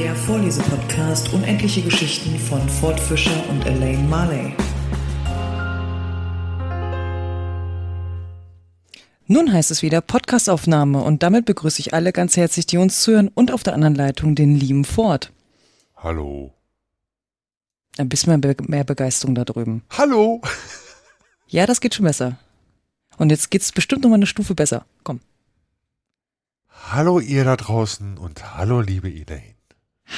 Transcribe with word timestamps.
Der 0.00 0.16
Vorlesepodcast 0.16 1.30
Unendliche 1.34 1.82
Geschichten 1.82 2.38
von 2.38 2.66
Ford 2.66 2.98
Fischer 2.98 3.46
und 3.50 3.66
Elaine 3.66 4.08
Marley. 4.08 4.54
Nun 9.26 9.52
heißt 9.52 9.70
es 9.70 9.82
wieder 9.82 10.00
Podcastaufnahme 10.00 11.02
und 11.02 11.22
damit 11.22 11.44
begrüße 11.44 11.80
ich 11.80 11.92
alle 11.92 12.14
ganz 12.14 12.38
herzlich, 12.38 12.64
die 12.64 12.78
uns 12.78 13.02
zuhören 13.02 13.28
und 13.28 13.52
auf 13.52 13.62
der 13.62 13.74
anderen 13.74 13.94
Leitung 13.94 14.34
den 14.34 14.54
lieben 14.56 14.86
Ford. 14.86 15.34
Hallo. 15.98 16.54
Ein 17.98 18.08
bisschen 18.08 18.40
mehr, 18.40 18.56
mehr 18.68 18.84
Begeisterung 18.84 19.34
da 19.34 19.44
drüben. 19.44 19.84
Hallo. 19.90 20.40
Ja, 21.46 21.66
das 21.66 21.82
geht 21.82 21.96
schon 21.96 22.06
besser. 22.06 22.38
Und 23.18 23.30
jetzt 23.30 23.50
geht's 23.50 23.72
bestimmt 23.72 24.04
noch 24.04 24.08
mal 24.08 24.14
eine 24.14 24.26
Stufe 24.26 24.54
besser. 24.54 24.86
Komm. 25.02 25.20
Hallo 26.88 27.18
ihr 27.18 27.44
da 27.44 27.56
draußen 27.56 28.16
und 28.16 28.56
hallo 28.56 28.80
liebe 28.80 29.10
Elaine. 29.10 29.59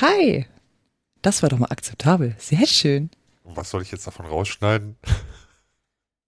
Hi. 0.00 0.46
Das 1.20 1.42
war 1.42 1.48
doch 1.48 1.58
mal 1.58 1.70
akzeptabel. 1.70 2.34
Sehr 2.38 2.66
schön. 2.66 3.10
Und 3.44 3.56
was 3.56 3.70
soll 3.70 3.82
ich 3.82 3.92
jetzt 3.92 4.06
davon 4.06 4.26
rausschneiden? 4.26 4.96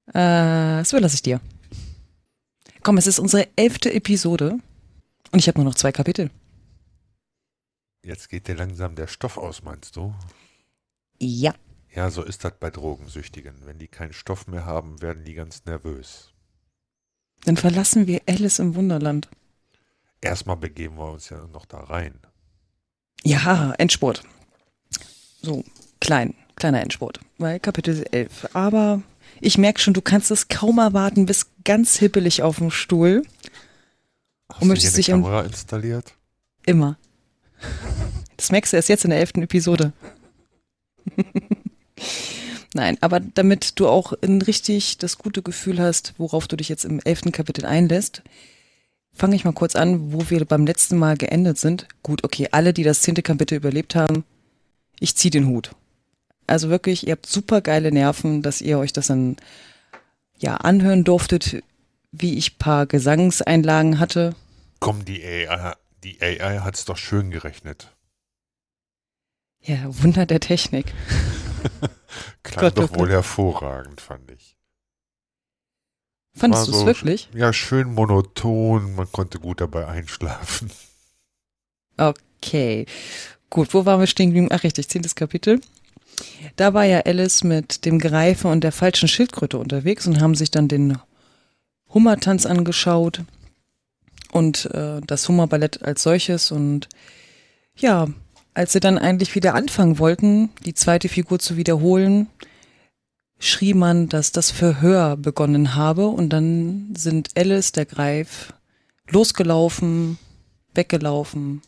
Äh, 0.08 0.12
das 0.12 0.92
überlasse 0.92 1.14
ich 1.16 1.22
dir. 1.22 1.40
Komm, 2.82 2.98
es 2.98 3.06
ist 3.06 3.18
unsere 3.18 3.48
elfte 3.56 3.92
Episode 3.92 4.58
und 5.32 5.38
ich 5.38 5.48
habe 5.48 5.58
nur 5.58 5.64
noch 5.64 5.74
zwei 5.74 5.92
Kapitel. 5.92 6.30
Jetzt 8.04 8.28
geht 8.28 8.46
dir 8.46 8.54
langsam 8.54 8.94
der 8.96 9.06
Stoff 9.06 9.38
aus, 9.38 9.62
meinst 9.62 9.96
du? 9.96 10.14
Ja. 11.18 11.54
Ja, 11.94 12.10
so 12.10 12.22
ist 12.22 12.44
das 12.44 12.52
bei 12.60 12.70
Drogensüchtigen. 12.70 13.54
Wenn 13.64 13.78
die 13.78 13.88
keinen 13.88 14.12
Stoff 14.12 14.46
mehr 14.46 14.66
haben, 14.66 15.00
werden 15.00 15.24
die 15.24 15.34
ganz 15.34 15.64
nervös. 15.64 16.34
Dann 17.44 17.56
verlassen 17.56 18.06
wir 18.06 18.20
Alice 18.26 18.58
im 18.58 18.74
Wunderland. 18.74 19.30
Erstmal 20.20 20.56
begeben 20.56 20.96
wir 20.96 21.10
uns 21.10 21.30
ja 21.30 21.46
noch 21.46 21.64
da 21.64 21.78
rein. 21.78 22.20
Ja, 23.24 23.72
Endspurt. 23.78 24.22
So, 25.42 25.64
klein, 26.00 26.34
kleiner 26.56 26.82
Endspurt. 26.82 27.20
Weil 27.38 27.58
Kapitel 27.58 28.04
11. 28.10 28.50
Aber 28.54 29.02
ich 29.40 29.58
merke 29.58 29.80
schon, 29.80 29.94
du 29.94 30.02
kannst 30.02 30.30
es 30.30 30.48
kaum 30.48 30.78
erwarten, 30.78 31.26
bist 31.26 31.48
ganz 31.64 31.96
hippelig 31.96 32.42
auf 32.42 32.58
dem 32.58 32.70
Stuhl. 32.70 33.22
Hast 34.48 34.60
Und 34.60 34.68
du 34.68 34.72
möchtest 34.74 34.96
dich 34.96 35.06
Kamera 35.06 35.42
installiert? 35.42 36.12
Immer. 36.66 36.98
Das 38.36 38.52
merkst 38.52 38.72
du 38.72 38.76
erst 38.76 38.88
jetzt 38.88 39.04
in 39.04 39.10
der 39.10 39.20
elften 39.20 39.42
Episode. 39.42 39.92
Nein, 42.74 42.98
aber 43.00 43.20
damit 43.20 43.78
du 43.78 43.88
auch 43.88 44.12
ein 44.22 44.42
richtig 44.42 44.98
das 44.98 45.16
gute 45.16 45.42
Gefühl 45.42 45.80
hast, 45.80 46.14
worauf 46.18 46.48
du 46.48 46.56
dich 46.56 46.68
jetzt 46.68 46.84
im 46.84 47.00
elften 47.04 47.32
Kapitel 47.32 47.64
einlässt, 47.64 48.22
fange 49.14 49.36
ich 49.36 49.44
mal 49.44 49.52
kurz 49.52 49.76
an, 49.76 50.12
wo 50.12 50.28
wir 50.30 50.44
beim 50.44 50.66
letzten 50.66 50.98
Mal 50.98 51.16
geendet 51.16 51.58
sind. 51.58 51.86
Gut, 52.02 52.24
okay, 52.24 52.48
alle, 52.50 52.72
die 52.72 52.82
das 52.82 53.02
zehnte 53.02 53.22
Kapitel 53.22 53.56
überlebt 53.56 53.94
haben, 53.94 54.24
ich 55.00 55.16
zieh 55.16 55.30
den 55.30 55.46
Hut. 55.46 55.72
Also 56.46 56.68
wirklich, 56.68 57.06
ihr 57.06 57.12
habt 57.12 57.26
super 57.26 57.60
geile 57.60 57.90
Nerven, 57.90 58.42
dass 58.42 58.60
ihr 58.60 58.78
euch 58.78 58.92
das 58.92 59.06
dann 59.06 59.36
ja 60.38 60.56
anhören 60.56 61.04
durftet, 61.04 61.62
wie 62.12 62.36
ich 62.36 62.58
paar 62.58 62.86
Gesangseinlagen 62.86 63.98
hatte. 63.98 64.34
Komm, 64.80 65.04
die 65.04 65.24
AI, 65.24 65.74
die 66.02 66.20
AI 66.20 66.58
hat's 66.58 66.84
doch 66.84 66.98
schön 66.98 67.30
gerechnet. 67.30 67.88
Ja, 69.62 69.78
Wunder 70.02 70.26
der 70.26 70.40
Technik. 70.40 70.92
Klang 72.42 72.60
Gott, 72.60 72.78
doch 72.78 72.90
wohl 72.90 73.06
Gott. 73.06 73.10
hervorragend, 73.10 74.00
fand 74.00 74.30
ich. 74.30 74.53
Fandest 76.36 76.66
du 76.68 76.72
es 76.72 76.80
so 76.80 76.86
wirklich? 76.86 77.28
Ja, 77.34 77.52
schön 77.52 77.94
monoton, 77.94 78.96
man 78.96 79.10
konnte 79.12 79.38
gut 79.38 79.60
dabei 79.60 79.86
einschlafen. 79.86 80.70
Okay. 81.96 82.86
Gut, 83.50 83.72
wo 83.72 83.86
waren 83.86 84.00
wir 84.00 84.08
stehen 84.08 84.30
geblieben? 84.30 84.48
Ach 84.50 84.64
richtig, 84.64 84.88
zehntes 84.88 85.14
Kapitel. 85.14 85.60
Da 86.56 86.74
war 86.74 86.84
ja 86.84 87.02
Alice 87.02 87.44
mit 87.44 87.84
dem 87.84 88.00
Greifen 88.00 88.50
und 88.50 88.64
der 88.64 88.72
falschen 88.72 89.06
Schildkröte 89.06 89.58
unterwegs 89.58 90.04
und 90.08 90.20
haben 90.20 90.34
sich 90.34 90.50
dann 90.50 90.66
den 90.66 90.98
Hummertanz 91.88 92.46
angeschaut 92.46 93.22
und 94.32 94.66
äh, 94.74 95.00
das 95.06 95.28
Hummerballett 95.28 95.84
als 95.84 96.02
solches. 96.02 96.50
Und 96.50 96.88
ja, 97.76 98.08
als 98.54 98.72
sie 98.72 98.80
dann 98.80 98.98
eigentlich 98.98 99.36
wieder 99.36 99.54
anfangen 99.54 100.00
wollten, 100.00 100.50
die 100.64 100.74
zweite 100.74 101.08
Figur 101.08 101.38
zu 101.38 101.56
wiederholen, 101.56 102.26
schrie 103.46 103.74
man, 103.74 104.08
dass 104.08 104.32
das 104.32 104.50
Verhör 104.50 105.16
begonnen 105.16 105.74
habe 105.74 106.08
und 106.08 106.30
dann 106.30 106.94
sind 106.96 107.30
Alice, 107.36 107.72
der 107.72 107.86
Greif, 107.86 108.52
losgelaufen, 109.08 110.18
weggelaufen, 110.74 111.62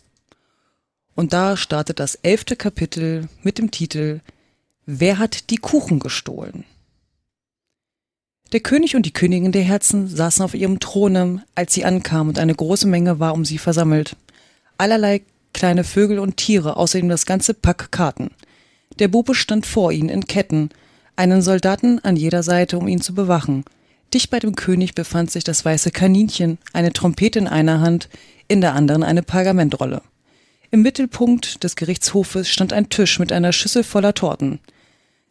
und 1.16 1.32
da 1.32 1.56
startet 1.56 1.98
das 1.98 2.14
elfte 2.16 2.54
Kapitel 2.56 3.28
mit 3.42 3.58
dem 3.58 3.72
Titel 3.72 4.20
Wer 4.84 5.18
hat 5.18 5.50
die 5.50 5.56
Kuchen 5.56 5.98
gestohlen? 5.98 6.64
Der 8.52 8.60
König 8.60 8.94
und 8.94 9.06
die 9.06 9.12
Königin 9.12 9.50
der 9.50 9.64
Herzen 9.64 10.06
saßen 10.06 10.44
auf 10.44 10.54
ihrem 10.54 10.78
Throne, 10.78 11.42
als 11.56 11.74
sie 11.74 11.84
ankamen 11.84 12.28
und 12.28 12.38
eine 12.38 12.54
große 12.54 12.86
Menge 12.86 13.18
war 13.18 13.32
um 13.32 13.44
sie 13.44 13.58
versammelt. 13.58 14.14
Allerlei 14.78 15.22
kleine 15.52 15.82
Vögel 15.82 16.18
und 16.20 16.36
Tiere, 16.36 16.76
außerdem 16.76 17.08
das 17.08 17.26
ganze 17.26 17.54
Pack 17.54 17.90
Karten. 17.90 18.30
Der 18.98 19.08
Bube 19.08 19.34
stand 19.34 19.66
vor 19.66 19.90
ihnen 19.90 20.10
in 20.10 20.26
Ketten, 20.26 20.68
einen 21.16 21.42
Soldaten 21.42 21.98
an 22.00 22.16
jeder 22.16 22.42
Seite, 22.42 22.78
um 22.78 22.88
ihn 22.88 23.00
zu 23.00 23.14
bewachen. 23.14 23.64
Dicht 24.14 24.30
bei 24.30 24.38
dem 24.38 24.54
König 24.54 24.94
befand 24.94 25.30
sich 25.30 25.44
das 25.44 25.64
weiße 25.64 25.90
Kaninchen, 25.90 26.58
eine 26.72 26.92
Trompete 26.92 27.38
in 27.38 27.48
einer 27.48 27.80
Hand, 27.80 28.08
in 28.48 28.60
der 28.60 28.74
anderen 28.74 29.02
eine 29.02 29.22
Pergamentrolle. 29.22 30.02
Im 30.70 30.82
Mittelpunkt 30.82 31.64
des 31.64 31.76
Gerichtshofes 31.76 32.48
stand 32.48 32.72
ein 32.72 32.88
Tisch 32.88 33.18
mit 33.18 33.32
einer 33.32 33.52
Schüssel 33.52 33.82
voller 33.82 34.14
Torten. 34.14 34.60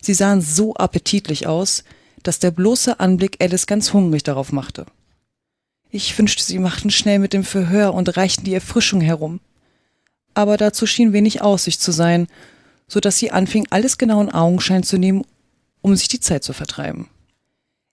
Sie 0.01 0.13
sahen 0.13 0.41
so 0.41 0.75
appetitlich 0.75 1.47
aus, 1.47 1.83
dass 2.23 2.39
der 2.39 2.51
bloße 2.51 2.99
Anblick 2.99 3.37
Alice 3.41 3.67
ganz 3.67 3.93
hungrig 3.93 4.23
darauf 4.23 4.51
machte. 4.51 4.85
Ich 5.91 6.17
wünschte, 6.17 6.43
sie 6.43 6.59
machten 6.59 6.89
schnell 6.89 7.19
mit 7.19 7.33
dem 7.33 7.43
Verhör 7.43 7.93
und 7.93 8.17
reichten 8.17 8.43
die 8.43 8.53
Erfrischung 8.53 9.01
herum. 9.01 9.39
Aber 10.33 10.57
dazu 10.57 10.85
schien 10.85 11.13
wenig 11.13 11.41
Aussicht 11.41 11.81
zu 11.81 11.91
sein, 11.91 12.27
so 12.87 12.99
dass 12.99 13.17
sie 13.17 13.31
anfing, 13.31 13.67
alles 13.69 13.97
genau 13.97 14.21
in 14.21 14.31
Augenschein 14.31 14.83
zu 14.83 14.97
nehmen, 14.97 15.23
um 15.85 15.95
sich 15.95 16.07
die 16.07 16.19
Zeit 16.19 16.43
zu 16.43 16.51
vertreiben. 16.51 17.09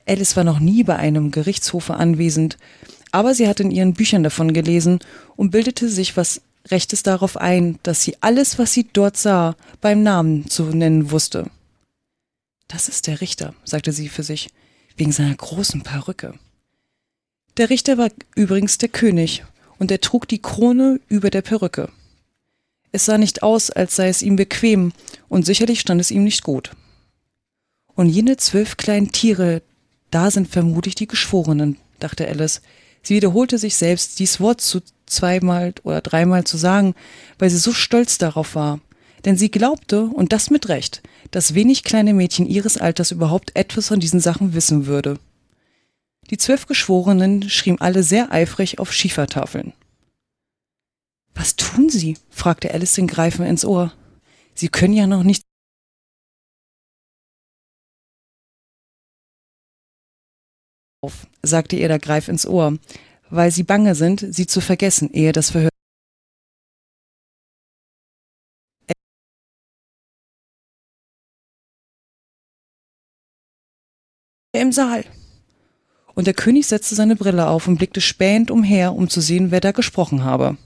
Alice 0.06 0.34
war 0.34 0.44
noch 0.44 0.60
nie 0.60 0.82
bei 0.82 0.96
einem 0.96 1.30
Gerichtshofe 1.30 1.92
anwesend, 1.92 2.56
aber 3.10 3.34
sie 3.34 3.46
hatte 3.46 3.64
in 3.64 3.70
ihren 3.70 3.92
Büchern 3.92 4.22
davon 4.22 4.54
gelesen 4.54 5.00
und 5.36 5.50
bildete 5.50 5.90
sich 5.90 6.16
was 6.16 6.40
Rechtes 6.70 7.02
darauf 7.02 7.36
ein, 7.36 7.78
dass 7.82 8.00
sie 8.02 8.16
alles, 8.22 8.58
was 8.58 8.72
sie 8.72 8.88
dort 8.90 9.18
sah, 9.18 9.56
beim 9.82 10.02
Namen 10.02 10.48
zu 10.48 10.62
nennen 10.64 11.10
wusste. 11.10 11.50
Das 12.66 12.88
ist 12.88 13.08
der 13.08 13.20
Richter, 13.20 13.52
sagte 13.62 13.92
sie 13.92 14.08
für 14.08 14.22
sich, 14.22 14.48
wegen 14.96 15.12
seiner 15.12 15.34
großen 15.34 15.82
Perücke. 15.82 16.32
Der 17.58 17.68
Richter 17.68 17.98
war 17.98 18.08
übrigens 18.34 18.78
der 18.78 18.88
König, 18.88 19.44
und 19.78 19.90
er 19.90 20.00
trug 20.00 20.26
die 20.28 20.40
Krone 20.40 20.98
über 21.08 21.28
der 21.28 21.42
Perücke. 21.42 21.90
Es 22.90 23.04
sah 23.04 23.18
nicht 23.18 23.42
aus, 23.42 23.70
als 23.70 23.96
sei 23.96 24.08
es 24.08 24.22
ihm 24.22 24.36
bequem, 24.36 24.94
und 25.28 25.44
sicherlich 25.44 25.80
stand 25.80 26.00
es 26.00 26.10
ihm 26.10 26.24
nicht 26.24 26.42
gut. 26.42 26.70
Und 27.94 28.08
jene 28.08 28.36
zwölf 28.36 28.76
kleinen 28.76 29.12
Tiere, 29.12 29.62
da 30.10 30.30
sind 30.30 30.48
vermutlich 30.48 30.94
die 30.94 31.06
Geschworenen, 31.06 31.76
dachte 31.98 32.26
Alice. 32.26 32.62
Sie 33.02 33.14
wiederholte 33.14 33.58
sich 33.58 33.76
selbst, 33.76 34.18
dies 34.18 34.40
Wort 34.40 34.60
zu 34.60 34.80
zweimal 35.06 35.74
oder 35.82 36.00
dreimal 36.00 36.44
zu 36.44 36.56
sagen, 36.56 36.94
weil 37.38 37.50
sie 37.50 37.58
so 37.58 37.72
stolz 37.72 38.18
darauf 38.18 38.54
war. 38.54 38.80
Denn 39.24 39.36
sie 39.36 39.50
glaubte, 39.50 40.04
und 40.04 40.32
das 40.32 40.50
mit 40.50 40.68
Recht, 40.68 41.02
dass 41.30 41.54
wenig 41.54 41.84
kleine 41.84 42.14
Mädchen 42.14 42.46
ihres 42.46 42.76
Alters 42.76 43.10
überhaupt 43.10 43.54
etwas 43.54 43.88
von 43.88 44.00
diesen 44.00 44.20
Sachen 44.20 44.54
wissen 44.54 44.86
würde. 44.86 45.18
Die 46.30 46.38
zwölf 46.38 46.66
Geschworenen 46.66 47.48
schrieben 47.50 47.80
alle 47.80 48.02
sehr 48.02 48.32
eifrig 48.32 48.78
auf 48.78 48.92
Schiefertafeln. 48.92 49.72
Was 51.34 51.56
tun 51.56 51.88
Sie? 51.88 52.16
fragte 52.30 52.72
Alice 52.72 52.94
den 52.94 53.06
Greifen 53.06 53.46
ins 53.46 53.64
Ohr. 53.64 53.92
Sie 54.54 54.68
können 54.68 54.94
ja 54.94 55.06
noch 55.06 55.22
nicht. 55.22 55.42
Auf, 61.02 61.26
sagte 61.42 61.74
ihr 61.74 61.88
der 61.88 61.98
Greif 61.98 62.28
ins 62.28 62.46
Ohr, 62.46 62.78
weil 63.28 63.50
sie 63.50 63.64
bange 63.64 63.94
sind, 63.96 64.24
sie 64.30 64.46
zu 64.46 64.60
vergessen, 64.60 65.10
ehe 65.12 65.32
das 65.32 65.50
Verhör. 65.50 65.68
Im 74.54 74.70
Saal. 74.70 75.04
Und 76.14 76.26
der 76.26 76.34
König 76.34 76.66
setzte 76.66 76.94
seine 76.94 77.16
Brille 77.16 77.48
auf 77.48 77.66
und 77.66 77.78
blickte 77.78 78.00
spähend 78.00 78.50
umher, 78.50 78.94
um 78.94 79.08
zu 79.08 79.20
sehen, 79.20 79.50
wer 79.50 79.60
da 79.60 79.72
gesprochen 79.72 80.22
habe. 80.22 80.56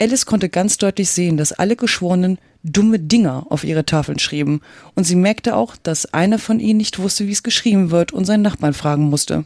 Alice 0.00 0.24
konnte 0.24 0.48
ganz 0.48 0.78
deutlich 0.78 1.10
sehen, 1.10 1.36
dass 1.36 1.52
alle 1.52 1.76
Geschworenen 1.76 2.38
dumme 2.62 2.98
Dinger 2.98 3.46
auf 3.50 3.64
ihre 3.64 3.84
Tafeln 3.84 4.18
schrieben, 4.18 4.62
und 4.94 5.04
sie 5.04 5.14
merkte 5.14 5.54
auch, 5.56 5.76
dass 5.76 6.06
einer 6.14 6.38
von 6.38 6.58
ihnen 6.58 6.78
nicht 6.78 6.98
wusste, 6.98 7.26
wie 7.26 7.32
es 7.32 7.42
geschrieben 7.42 7.90
wird 7.90 8.12
und 8.12 8.24
seinen 8.24 8.42
Nachbarn 8.42 8.72
fragen 8.72 9.04
musste. 9.04 9.44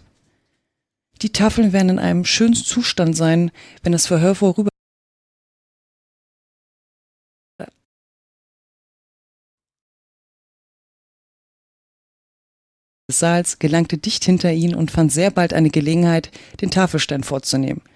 Die 1.23 1.33
Tafeln 1.33 1.73
werden 1.73 1.91
in 1.91 1.99
einem 1.99 2.25
schönen 2.25 2.55
Zustand 2.55 3.17
sein, 3.17 3.51
wenn 3.83 3.93
das 3.93 4.07
Verhör 4.07 4.37
vorüber 4.37 4.71
des 13.09 13.19
Saals 13.19 13.59
gelangte 13.59 13.99
dicht 13.99 14.25
hinter 14.25 14.53
ihn 14.53 14.75
und 14.75 14.93
fand 14.93 15.11
sehr 15.13 15.31
bald 15.33 15.53
eine 15.53 15.71
Gelegenheit, 15.71 16.31
den 16.61 16.71
Tafelstein 16.71 17.25
vorzunehmen– 17.25 17.83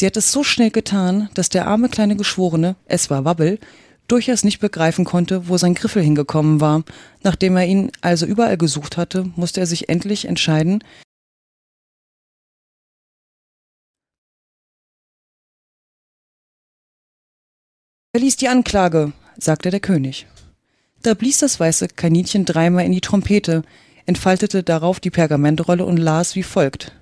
Sie 0.00 0.06
hat 0.06 0.16
es 0.16 0.32
so 0.32 0.42
schnell 0.42 0.70
getan, 0.70 1.28
dass 1.34 1.50
der 1.50 1.66
arme 1.66 1.90
kleine 1.90 2.16
Geschworene, 2.16 2.74
es 2.86 3.10
war 3.10 3.26
Wabbel, 3.26 3.58
durchaus 4.08 4.44
nicht 4.44 4.58
begreifen 4.58 5.04
konnte, 5.04 5.46
wo 5.46 5.58
sein 5.58 5.74
Griffel 5.74 6.02
hingekommen 6.02 6.58
war. 6.58 6.84
Nachdem 7.22 7.54
er 7.58 7.66
ihn 7.66 7.92
also 8.00 8.24
überall 8.24 8.56
gesucht 8.56 8.96
hatte, 8.96 9.30
musste 9.36 9.60
er 9.60 9.66
sich 9.66 9.90
endlich 9.90 10.24
entscheiden, 10.24 10.82
Er 18.14 18.20
ließ 18.20 18.38
die 18.38 18.48
Anklage, 18.48 19.12
sagte 19.36 19.68
der 19.68 19.80
König. 19.80 20.26
Da 21.02 21.12
blies 21.12 21.38
das 21.38 21.60
weiße 21.60 21.88
Kaninchen 21.88 22.46
dreimal 22.46 22.86
in 22.86 22.92
die 22.92 23.02
Trompete, 23.02 23.64
entfaltete 24.06 24.62
darauf 24.62 24.98
die 24.98 25.10
Pergamentrolle 25.10 25.84
und 25.84 25.98
las 25.98 26.36
wie 26.36 26.42
folgt. 26.42 26.92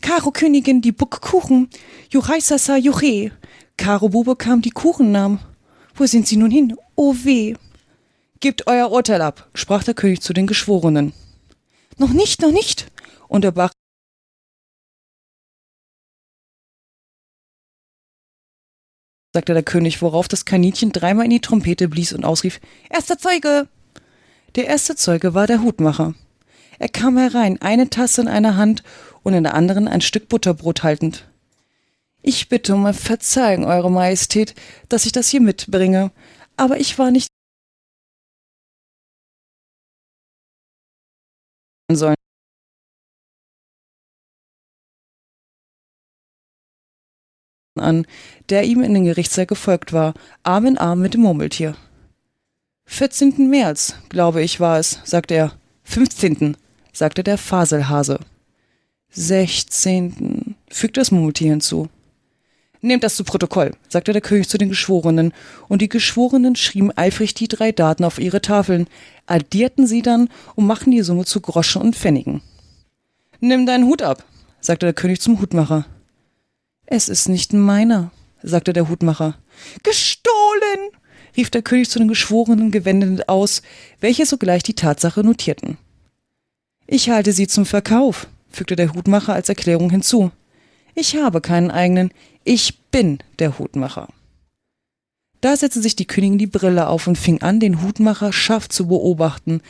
Karo 0.00 0.30
Königin, 0.30 0.80
die 0.80 0.92
Buck 0.92 1.20
Kuchen, 1.20 1.68
Juchaisasa 2.10 2.76
Juche. 2.76 3.32
Karo 3.76 4.08
Bube 4.08 4.36
kam 4.36 4.62
die 4.62 4.70
Kuchennamen. 4.70 5.40
Wo 5.94 6.06
sind 6.06 6.26
sie 6.26 6.36
nun 6.36 6.50
hin? 6.50 6.76
Oh 6.94 7.14
weh. 7.22 7.54
Gebt 8.40 8.66
euer 8.68 8.90
Urteil 8.90 9.20
ab, 9.20 9.48
sprach 9.54 9.82
der 9.82 9.94
König 9.94 10.20
zu 10.20 10.32
den 10.32 10.46
Geschworenen. 10.46 11.12
Noch 11.96 12.12
nicht, 12.12 12.40
noch 12.40 12.52
nicht, 12.52 12.86
unterbrach 13.26 13.72
sagte 19.34 19.54
der 19.54 19.62
König, 19.62 20.02
worauf 20.02 20.26
das 20.26 20.44
Kaninchen 20.44 20.90
dreimal 20.90 21.24
in 21.24 21.30
die 21.30 21.40
Trompete 21.40 21.88
blies 21.88 22.12
und 22.12 22.24
ausrief 22.24 22.60
Erster 22.90 23.18
Zeuge. 23.18 23.68
Der 24.56 24.66
erste 24.66 24.96
Zeuge 24.96 25.34
war 25.34 25.46
der 25.46 25.62
Hutmacher. 25.62 26.14
Er 26.80 26.88
kam 26.88 27.18
herein, 27.18 27.60
eine 27.60 27.90
Tasse 27.90 28.22
in 28.22 28.28
einer 28.28 28.56
Hand 28.56 28.82
und 29.28 29.34
in 29.34 29.44
der 29.44 29.54
anderen 29.54 29.86
ein 29.86 30.00
Stück 30.00 30.28
Butterbrot 30.28 30.82
haltend. 30.82 31.28
Ich 32.22 32.48
bitte 32.48 32.74
um 32.74 32.92
Verzeihung, 32.92 33.64
Eure 33.64 33.90
Majestät, 33.90 34.54
dass 34.88 35.06
ich 35.06 35.12
das 35.12 35.28
hier 35.28 35.40
mitbringe, 35.40 36.10
aber 36.56 36.80
ich 36.80 36.98
war 36.98 37.10
nicht 37.10 37.28
sollen. 41.92 42.14
an, 47.76 48.06
der 48.48 48.64
ihm 48.64 48.82
in 48.82 48.92
den 48.92 49.04
Gerichtssaal 49.04 49.46
gefolgt 49.46 49.92
war, 49.92 50.14
Arm 50.42 50.66
in 50.66 50.78
Arm 50.78 51.00
mit 51.00 51.14
dem 51.14 51.20
Murmeltier. 51.20 51.76
Vierzehnten 52.86 53.50
März, 53.50 53.94
glaube 54.08 54.42
ich, 54.42 54.58
war 54.58 54.78
es, 54.78 55.00
sagte 55.04 55.34
er. 55.34 55.52
Fünfzehnten, 55.84 56.56
sagte 56.92 57.22
der 57.22 57.38
Faselhase. 57.38 58.18
Sechzehnten, 59.10 60.56
fügte 60.68 61.00
das 61.00 61.10
Murmeltier 61.10 61.50
hinzu. 61.50 61.88
Nehmt 62.80 63.02
das 63.02 63.16
zu 63.16 63.24
Protokoll, 63.24 63.72
sagte 63.88 64.12
der 64.12 64.22
König 64.22 64.48
zu 64.48 64.56
den 64.56 64.68
Geschworenen, 64.68 65.32
und 65.66 65.82
die 65.82 65.88
Geschworenen 65.88 66.54
schrieben 66.54 66.96
eifrig 66.96 67.34
die 67.34 67.48
drei 67.48 67.72
Daten 67.72 68.04
auf 68.04 68.18
ihre 68.18 68.40
Tafeln, 68.40 68.86
addierten 69.26 69.86
sie 69.86 70.02
dann 70.02 70.28
und 70.54 70.66
machten 70.66 70.92
die 70.92 71.02
Summe 71.02 71.24
zu 71.24 71.40
Groschen 71.40 71.82
und 71.82 71.96
Pfennigen. 71.96 72.40
Nimm 73.40 73.66
deinen 73.66 73.86
Hut 73.86 74.02
ab, 74.02 74.24
sagte 74.60 74.86
der 74.86 74.92
König 74.92 75.20
zum 75.20 75.40
Hutmacher. 75.40 75.86
Es 76.86 77.08
ist 77.08 77.28
nicht 77.28 77.52
meiner, 77.52 78.12
sagte 78.42 78.72
der 78.72 78.88
Hutmacher. 78.88 79.38
Gestohlen! 79.82 80.90
rief 81.36 81.50
der 81.50 81.62
König 81.62 81.90
zu 81.90 81.98
den 81.98 82.08
Geschworenen 82.08 82.70
gewendet 82.70 83.28
aus, 83.28 83.62
welche 84.00 84.26
sogleich 84.26 84.62
die 84.62 84.74
Tatsache 84.74 85.22
notierten. 85.22 85.78
Ich 86.86 87.10
halte 87.10 87.32
sie 87.32 87.46
zum 87.46 87.66
Verkauf, 87.66 88.28
fügte 88.58 88.76
der 88.76 88.92
Hutmacher 88.92 89.32
als 89.32 89.48
Erklärung 89.48 89.88
hinzu. 89.90 90.32
Ich 90.94 91.16
habe 91.16 91.40
keinen 91.40 91.70
eigenen, 91.70 92.10
ich 92.44 92.80
bin 92.90 93.18
der 93.38 93.58
Hutmacher. 93.58 94.08
Da 95.40 95.56
setzte 95.56 95.80
sich 95.80 95.94
die 95.94 96.06
Königin 96.06 96.38
die 96.38 96.48
Brille 96.48 96.88
auf 96.88 97.06
und 97.06 97.16
fing 97.16 97.40
an, 97.40 97.60
den 97.60 97.82
Hutmacher 97.82 98.32
scharf 98.32 98.68
zu 98.68 98.88
beobachten, 98.88 99.62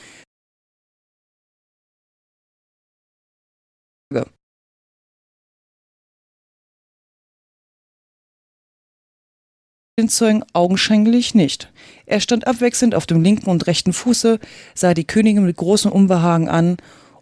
den 9.98 10.08
Zeugen 10.08 10.44
augenscheinlich 10.52 11.34
nicht. 11.34 11.70
Er 12.06 12.20
stand 12.20 12.46
abwechselnd 12.46 12.94
auf 12.94 13.04
dem 13.04 13.22
linken 13.22 13.50
und 13.50 13.66
rechten 13.66 13.92
Fuße, 13.92 14.38
sah 14.74 14.94
die 14.94 15.06
Königin 15.06 15.44
mit 15.44 15.56
großem 15.56 15.90
Unbehagen 15.90 16.48
an, 16.48 16.76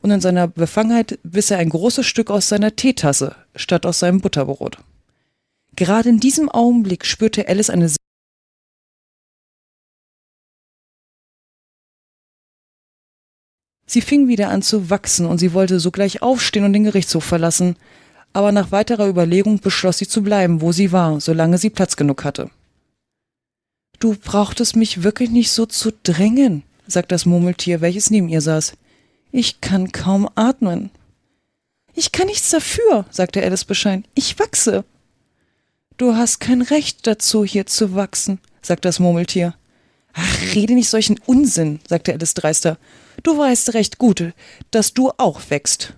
und 0.06 0.12
in 0.12 0.20
seiner 0.20 0.46
Befangenheit 0.46 1.18
biss 1.24 1.50
er 1.50 1.58
ein 1.58 1.68
großes 1.68 2.06
Stück 2.06 2.30
aus 2.30 2.48
seiner 2.48 2.76
Teetasse 2.76 3.34
statt 3.56 3.84
aus 3.84 3.98
seinem 3.98 4.20
Butterbrot. 4.20 4.78
Gerade 5.74 6.10
in 6.10 6.20
diesem 6.20 6.48
Augenblick 6.48 7.04
spürte 7.04 7.48
Alice 7.48 7.70
eine 7.70 7.90
Sie 13.88 14.00
fing 14.00 14.28
wieder 14.28 14.50
an 14.50 14.62
zu 14.62 14.90
wachsen 14.90 15.26
und 15.26 15.38
sie 15.38 15.52
wollte 15.52 15.80
sogleich 15.80 16.22
aufstehen 16.22 16.64
und 16.64 16.72
den 16.72 16.84
Gerichtshof 16.84 17.24
verlassen, 17.24 17.74
aber 18.32 18.52
nach 18.52 18.70
weiterer 18.70 19.08
Überlegung 19.08 19.58
beschloss 19.58 19.98
sie 19.98 20.06
zu 20.06 20.22
bleiben, 20.22 20.60
wo 20.60 20.70
sie 20.70 20.92
war, 20.92 21.20
solange 21.20 21.58
sie 21.58 21.70
Platz 21.70 21.96
genug 21.96 22.22
hatte. 22.22 22.50
Du 23.98 24.14
brauchtest 24.14 24.76
mich 24.76 25.02
wirklich 25.02 25.30
nicht 25.30 25.50
so 25.50 25.66
zu 25.66 25.90
drängen, 26.04 26.62
sagt 26.86 27.10
das 27.10 27.26
Murmeltier, 27.26 27.80
welches 27.80 28.10
neben 28.10 28.28
ihr 28.28 28.40
saß. 28.40 28.74
Ich 29.32 29.60
kann 29.60 29.92
kaum 29.92 30.28
atmen. 30.34 30.90
Ich 31.94 32.12
kann 32.12 32.26
nichts 32.26 32.50
dafür, 32.50 33.06
sagte 33.10 33.42
Alice 33.42 33.64
bescheiden. 33.64 34.04
Ich 34.14 34.38
wachse. 34.38 34.84
Du 35.96 36.14
hast 36.14 36.40
kein 36.40 36.62
Recht 36.62 37.06
dazu, 37.06 37.44
hier 37.44 37.66
zu 37.66 37.94
wachsen, 37.94 38.38
sagt 38.60 38.84
das 38.84 38.98
Murmeltier. 38.98 39.54
Ach, 40.12 40.54
rede 40.54 40.74
nicht 40.74 40.90
solchen 40.90 41.18
Unsinn, 41.26 41.80
sagte 41.88 42.12
Alice 42.12 42.34
dreister. 42.34 42.78
Du 43.22 43.38
weißt 43.38 43.74
recht 43.74 43.98
gut, 43.98 44.32
dass 44.70 44.92
du 44.92 45.10
auch 45.16 45.40
wächst. 45.48 45.94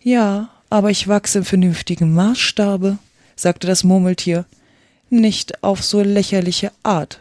Ja, 0.00 0.50
aber 0.70 0.90
ich 0.90 1.08
wachse 1.08 1.38
im 1.38 1.44
vernünftigen 1.44 2.12
Maßstabe, 2.14 2.98
sagte 3.36 3.66
das 3.66 3.84
Murmeltier 3.84 4.44
nicht 5.10 5.62
auf 5.62 5.84
so 5.84 6.02
lächerliche 6.02 6.72
Art. 6.82 7.20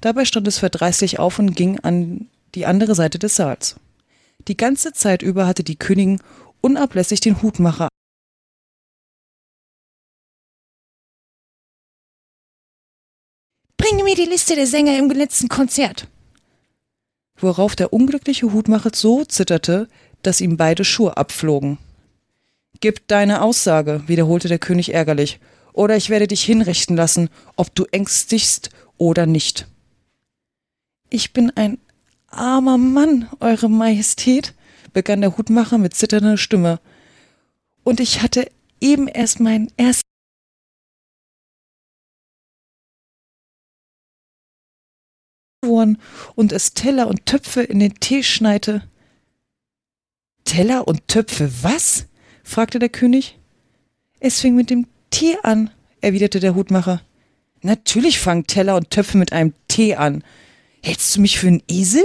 Dabei 0.00 0.24
stand 0.24 0.46
es 0.46 0.58
verdreißlich 0.58 1.18
auf 1.18 1.38
und 1.38 1.54
ging 1.54 1.80
an 1.80 2.28
die 2.54 2.66
andere 2.66 2.94
Seite 2.94 3.18
des 3.18 3.36
Saals. 3.36 3.76
Die 4.46 4.56
ganze 4.56 4.92
Zeit 4.92 5.22
über 5.22 5.46
hatte 5.46 5.64
die 5.64 5.76
Königin 5.76 6.20
unablässig 6.60 7.20
den 7.20 7.42
Hutmacher 7.42 7.88
Bringe 13.84 14.04
mir 14.04 14.14
die 14.14 14.24
Liste 14.24 14.54
der 14.54 14.66
Sänger 14.66 14.98
im 14.98 15.10
letzten 15.10 15.48
Konzert. 15.48 16.08
Worauf 17.36 17.76
der 17.76 17.92
unglückliche 17.92 18.50
Hutmacher 18.50 18.90
so 18.94 19.26
zitterte, 19.26 19.88
dass 20.22 20.40
ihm 20.40 20.56
beide 20.56 20.86
Schuhe 20.86 21.18
abflogen. 21.18 21.76
Gib 22.80 23.06
deine 23.08 23.42
Aussage, 23.42 24.02
wiederholte 24.06 24.48
der 24.48 24.58
König 24.58 24.94
ärgerlich 24.94 25.38
oder 25.74 25.96
ich 25.96 26.08
werde 26.08 26.26
dich 26.26 26.42
hinrichten 26.42 26.96
lassen, 26.96 27.28
ob 27.56 27.74
du 27.74 27.84
ängstigst 27.90 28.70
oder 28.96 29.26
nicht. 29.26 29.66
Ich 31.10 31.34
bin 31.34 31.50
ein 31.54 31.78
armer 32.36 32.78
Mann, 32.78 33.28
Eure 33.40 33.68
Majestät, 33.68 34.54
begann 34.92 35.20
der 35.20 35.36
Hutmacher 35.36 35.78
mit 35.78 35.94
zitternder 35.94 36.36
Stimme, 36.36 36.80
und 37.82 38.00
ich 38.00 38.22
hatte 38.22 38.50
eben 38.80 39.08
erst 39.08 39.40
meinen 39.40 39.70
ersten 39.76 40.04
und 46.34 46.52
es 46.52 46.74
Teller 46.74 47.08
und 47.08 47.26
Töpfe 47.26 47.62
in 47.62 47.80
den 47.80 47.94
Tee 47.94 48.22
schneite. 48.22 48.82
Teller 50.44 50.86
und 50.86 51.08
Töpfe 51.08 51.50
was? 51.62 52.06
fragte 52.42 52.78
der 52.78 52.90
König. 52.90 53.38
Es 54.20 54.40
fing 54.40 54.54
mit 54.54 54.68
dem 54.70 54.86
Tee 55.10 55.36
an, 55.42 55.70
erwiderte 56.00 56.40
der 56.40 56.54
Hutmacher. 56.54 57.00
Natürlich 57.62 58.20
fangen 58.20 58.46
Teller 58.46 58.76
und 58.76 58.90
Töpfe 58.90 59.16
mit 59.16 59.32
einem 59.32 59.54
Tee 59.68 59.94
an. 59.94 60.22
Hältst 60.84 61.16
du 61.16 61.22
mich 61.22 61.38
für 61.38 61.46
einen 61.46 61.62
Esel? 61.66 62.04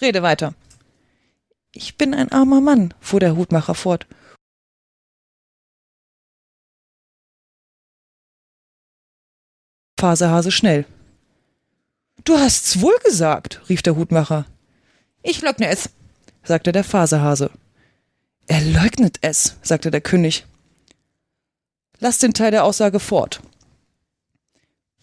Rede 0.00 0.24
weiter. 0.24 0.54
Ich 1.70 1.96
bin 1.96 2.12
ein 2.12 2.32
armer 2.32 2.60
Mann, 2.60 2.92
fuhr 2.98 3.20
der 3.20 3.36
Hutmacher 3.36 3.76
fort. 3.76 4.08
Fasehase 9.96 10.50
schnell. 10.50 10.86
Du 12.24 12.36
hast's 12.36 12.80
wohl 12.80 12.98
gesagt, 13.04 13.60
rief 13.68 13.80
der 13.82 13.94
Hutmacher. 13.94 14.44
Ich 15.22 15.40
leugne 15.42 15.68
es, 15.68 15.90
sagte 16.42 16.72
der 16.72 16.82
Fasehase. 16.82 17.52
Er 18.48 18.60
leugnet 18.60 19.18
es, 19.20 19.56
sagte 19.62 19.92
der 19.92 20.00
König. 20.00 20.46
Lass 22.00 22.18
den 22.18 22.34
Teil 22.34 22.50
der 22.50 22.64
Aussage 22.64 22.98
fort. 22.98 23.40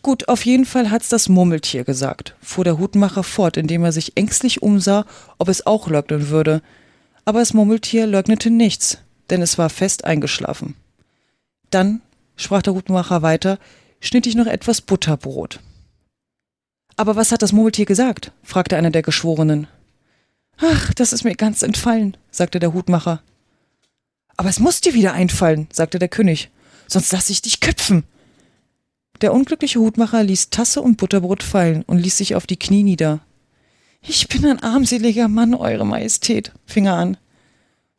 Gut, 0.01 0.27
auf 0.27 0.45
jeden 0.45 0.65
Fall 0.65 0.89
hat's 0.89 1.09
das 1.09 1.29
Murmeltier 1.29 1.83
gesagt, 1.83 2.35
fuhr 2.41 2.63
der 2.63 2.79
Hutmacher 2.79 3.23
fort, 3.23 3.55
indem 3.55 3.83
er 3.83 3.91
sich 3.91 4.17
ängstlich 4.17 4.63
umsah, 4.63 5.05
ob 5.37 5.47
es 5.47 5.65
auch 5.67 5.87
leugnen 5.87 6.29
würde. 6.29 6.61
Aber 7.23 7.39
das 7.39 7.53
Murmeltier 7.53 8.07
leugnete 8.07 8.49
nichts, 8.49 8.97
denn 9.29 9.43
es 9.43 9.59
war 9.59 9.69
fest 9.69 10.05
eingeschlafen. 10.05 10.75
Dann, 11.69 12.01
sprach 12.35 12.63
der 12.63 12.73
Hutmacher 12.73 13.21
weiter, 13.21 13.59
schnitt 13.99 14.25
ich 14.25 14.35
noch 14.35 14.47
etwas 14.47 14.81
Butterbrot. 14.81 15.59
Aber 16.95 17.15
was 17.15 17.31
hat 17.31 17.43
das 17.43 17.53
Murmeltier 17.53 17.85
gesagt? 17.85 18.31
fragte 18.43 18.77
einer 18.77 18.91
der 18.91 19.03
Geschworenen. 19.03 19.67
Ach, 20.57 20.93
das 20.95 21.13
ist 21.13 21.23
mir 21.23 21.35
ganz 21.35 21.61
entfallen, 21.61 22.17
sagte 22.31 22.59
der 22.59 22.73
Hutmacher. 22.73 23.21
Aber 24.35 24.49
es 24.49 24.59
muss 24.59 24.81
dir 24.81 24.95
wieder 24.95 25.13
einfallen, 25.13 25.67
sagte 25.71 25.99
der 25.99 26.09
König, 26.09 26.49
sonst 26.87 27.11
lasse 27.11 27.31
ich 27.31 27.41
dich 27.41 27.59
köpfen. 27.59 28.03
Der 29.21 29.33
unglückliche 29.33 29.79
Hutmacher 29.79 30.23
ließ 30.23 30.49
Tasse 30.49 30.81
und 30.81 30.97
Butterbrot 30.97 31.43
fallen 31.43 31.83
und 31.83 31.99
ließ 31.99 32.17
sich 32.17 32.35
auf 32.35 32.47
die 32.47 32.57
Knie 32.57 32.83
nieder. 32.83 33.19
Ich 34.01 34.27
bin 34.27 34.45
ein 34.45 34.63
armseliger 34.63 35.27
Mann, 35.27 35.53
Eure 35.53 35.85
Majestät, 35.85 36.51
fing 36.65 36.87
er 36.87 36.95
an. 36.95 37.17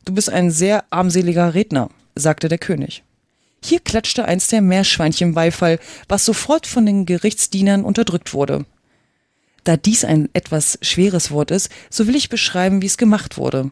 Du 0.04 0.12
bist 0.12 0.30
ein 0.30 0.50
sehr 0.50 0.84
armseliger 0.90 1.54
Redner, 1.54 1.90
sagte 2.16 2.48
der 2.48 2.58
König. 2.58 3.04
Hier 3.64 3.78
klatschte 3.78 4.24
eins 4.24 4.48
der 4.48 4.60
Meerschweinchen 4.60 5.34
Beifall, 5.34 5.78
was 6.08 6.24
sofort 6.24 6.66
von 6.66 6.84
den 6.84 7.06
Gerichtsdienern 7.06 7.84
unterdrückt 7.84 8.34
wurde. 8.34 8.66
Da 9.62 9.76
dies 9.76 10.04
ein 10.04 10.28
etwas 10.32 10.76
schweres 10.82 11.30
Wort 11.30 11.52
ist, 11.52 11.70
so 11.88 12.08
will 12.08 12.16
ich 12.16 12.28
beschreiben, 12.28 12.82
wie 12.82 12.86
es 12.86 12.98
gemacht 12.98 13.36
wurde. 13.36 13.70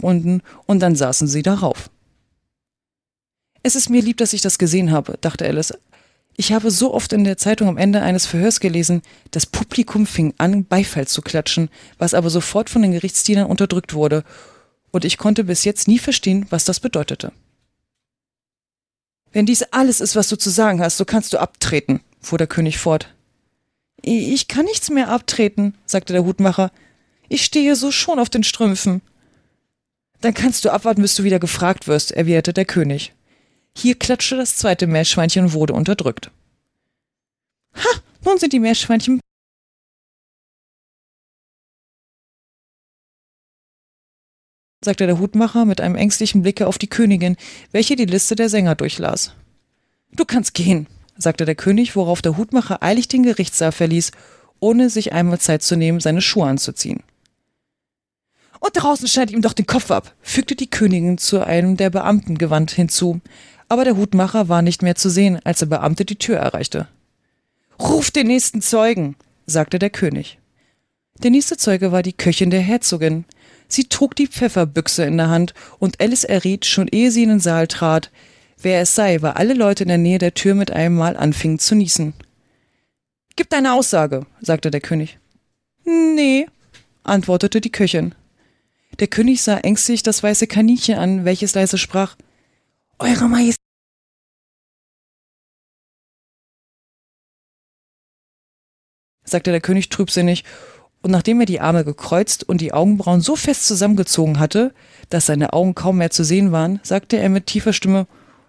Unten 0.00 0.42
und 0.66 0.80
dann 0.80 0.96
saßen 0.96 1.28
sie 1.28 1.42
darauf. 1.42 1.90
Es 3.62 3.76
ist 3.76 3.90
mir 3.90 4.02
lieb, 4.02 4.16
dass 4.18 4.32
ich 4.32 4.40
das 4.40 4.58
gesehen 4.58 4.92
habe, 4.92 5.18
dachte 5.20 5.44
Alice. 5.46 5.74
Ich 6.36 6.52
habe 6.52 6.70
so 6.70 6.94
oft 6.94 7.12
in 7.12 7.24
der 7.24 7.36
Zeitung 7.36 7.68
am 7.68 7.76
Ende 7.76 8.00
eines 8.00 8.24
Verhörs 8.24 8.60
gelesen, 8.60 9.02
das 9.32 9.44
Publikum 9.44 10.06
fing 10.06 10.34
an, 10.38 10.64
Beifall 10.64 11.08
zu 11.08 11.20
klatschen, 11.20 11.68
was 11.98 12.14
aber 12.14 12.30
sofort 12.30 12.70
von 12.70 12.82
den 12.82 12.92
Gerichtsdienern 12.92 13.46
unterdrückt 13.46 13.92
wurde, 13.92 14.22
und 14.90 15.04
ich 15.04 15.18
konnte 15.18 15.44
bis 15.44 15.64
jetzt 15.64 15.88
nie 15.88 15.98
verstehen, 15.98 16.46
was 16.50 16.64
das 16.64 16.80
bedeutete. 16.80 17.32
Wenn 19.32 19.46
dies 19.46 19.62
alles 19.64 20.00
ist, 20.00 20.16
was 20.16 20.28
du 20.28 20.36
zu 20.36 20.50
sagen 20.50 20.80
hast, 20.80 20.96
so 20.96 21.04
kannst 21.04 21.32
du 21.32 21.38
abtreten, 21.38 22.00
fuhr 22.20 22.38
der 22.38 22.46
König 22.46 22.78
fort. 22.78 23.14
Ich 24.00 24.48
kann 24.48 24.64
nichts 24.64 24.90
mehr 24.90 25.08
abtreten, 25.08 25.74
sagte 25.84 26.12
der 26.12 26.24
Hutmacher. 26.24 26.70
Ich 27.28 27.44
stehe 27.44 27.76
so 27.76 27.90
schon 27.90 28.18
auf 28.18 28.30
den 28.30 28.44
Strümpfen. 28.44 29.02
Dann 30.20 30.34
kannst 30.34 30.64
du 30.64 30.70
abwarten, 30.70 31.02
bis 31.02 31.14
du 31.14 31.24
wieder 31.24 31.38
gefragt 31.38 31.86
wirst, 31.86 32.12
erwiderte 32.12 32.52
der 32.52 32.64
König. 32.64 33.14
Hier 33.76 33.94
klatschte 33.94 34.36
das 34.36 34.56
zweite 34.56 34.86
Meerschweinchen 34.86 35.44
und 35.44 35.52
wurde 35.52 35.74
unterdrückt. 35.74 36.30
Ha, 37.74 38.00
nun 38.24 38.38
sind 38.38 38.52
die 38.52 38.60
Meerschweinchen 38.60 39.20
sagte 44.84 45.06
der 45.06 45.18
Hutmacher 45.18 45.64
mit 45.64 45.80
einem 45.80 45.96
ängstlichen 45.96 46.42
Blicke 46.42 46.66
auf 46.66 46.78
die 46.78 46.86
Königin, 46.86 47.36
welche 47.72 47.96
die 47.96 48.06
Liste 48.06 48.36
der 48.36 48.48
Sänger 48.48 48.74
durchlas. 48.74 49.32
Du 50.12 50.24
kannst 50.24 50.54
gehen, 50.54 50.86
sagte 51.16 51.44
der 51.44 51.56
König, 51.56 51.96
worauf 51.96 52.22
der 52.22 52.36
Hutmacher 52.36 52.82
eilig 52.82 53.08
den 53.08 53.22
Gerichtssaal 53.22 53.72
verließ, 53.72 54.12
ohne 54.60 54.88
sich 54.88 55.12
einmal 55.12 55.38
Zeit 55.40 55.62
zu 55.62 55.76
nehmen, 55.76 56.00
seine 56.00 56.22
Schuhe 56.22 56.46
anzuziehen. 56.46 57.02
Und 58.60 58.72
draußen 58.74 59.08
schneidet 59.08 59.34
ihm 59.34 59.42
doch 59.42 59.52
den 59.52 59.66
Kopf 59.66 59.90
ab, 59.90 60.14
fügte 60.20 60.56
die 60.56 60.70
Königin 60.70 61.18
zu 61.18 61.44
einem 61.44 61.76
der 61.76 61.90
Beamten 61.90 62.38
gewandt 62.38 62.72
hinzu, 62.72 63.20
aber 63.68 63.84
der 63.84 63.96
Hutmacher 63.96 64.48
war 64.48 64.62
nicht 64.62 64.82
mehr 64.82 64.94
zu 64.94 65.10
sehen, 65.10 65.38
als 65.44 65.60
der 65.60 65.66
Beamte 65.66 66.04
die 66.04 66.16
Tür 66.16 66.38
erreichte. 66.38 66.88
Ruf 67.80 68.10
den 68.10 68.26
nächsten 68.26 68.62
Zeugen, 68.62 69.16
sagte 69.46 69.78
der 69.78 69.90
König. 69.90 70.38
Der 71.22 71.30
nächste 71.30 71.56
Zeuge 71.56 71.92
war 71.92 72.02
die 72.02 72.12
Köchin 72.12 72.50
der 72.50 72.60
Herzogin. 72.60 73.24
Sie 73.68 73.84
trug 73.84 74.16
die 74.16 74.26
Pfefferbüchse 74.26 75.04
in 75.04 75.16
der 75.16 75.28
Hand, 75.28 75.52
und 75.78 76.00
Alice 76.00 76.24
erriet, 76.24 76.64
schon 76.64 76.88
ehe 76.88 77.10
sie 77.10 77.24
in 77.24 77.28
den 77.28 77.40
Saal 77.40 77.66
trat, 77.66 78.10
wer 78.60 78.80
es 78.80 78.94
sei, 78.94 79.20
weil 79.20 79.32
alle 79.32 79.54
Leute 79.54 79.84
in 79.84 79.88
der 79.88 79.98
Nähe 79.98 80.18
der 80.18 80.34
Tür 80.34 80.54
mit 80.54 80.70
einem 80.70 80.96
Mal 80.96 81.16
anfingen 81.16 81.58
zu 81.58 81.74
niesen. 81.74 82.14
Gib 83.36 83.50
deine 83.50 83.74
Aussage, 83.74 84.26
sagte 84.40 84.70
der 84.70 84.80
König. 84.80 85.18
Nee, 85.84 86.46
antwortete 87.04 87.60
die 87.60 87.72
Köchin. 87.72 88.14
Der 88.98 89.06
König 89.06 89.42
sah 89.42 89.58
ängstlich 89.58 90.02
das 90.02 90.22
weiße 90.22 90.46
Kaninchen 90.46 90.98
an, 90.98 91.24
welches 91.24 91.54
leise 91.54 91.78
sprach 91.78 92.16
Eure 92.98 93.28
Majestät. 93.28 93.58
sagte 99.28 99.50
der 99.50 99.60
König 99.60 99.88
trübsinnig, 99.88 100.44
und 101.00 101.12
nachdem 101.12 101.38
er 101.40 101.46
die 101.46 101.60
Arme 101.60 101.84
gekreuzt 101.84 102.48
und 102.48 102.60
die 102.60 102.72
Augenbrauen 102.72 103.20
so 103.20 103.36
fest 103.36 103.66
zusammengezogen 103.66 104.40
hatte, 104.40 104.74
dass 105.10 105.26
seine 105.26 105.52
Augen 105.52 105.74
kaum 105.74 105.98
mehr 105.98 106.10
zu 106.10 106.24
sehen 106.24 106.50
waren, 106.50 106.80
sagte 106.82 107.18
er 107.18 107.28
mit 107.28 107.46
tiefer 107.46 107.72
Stimme 107.72 108.06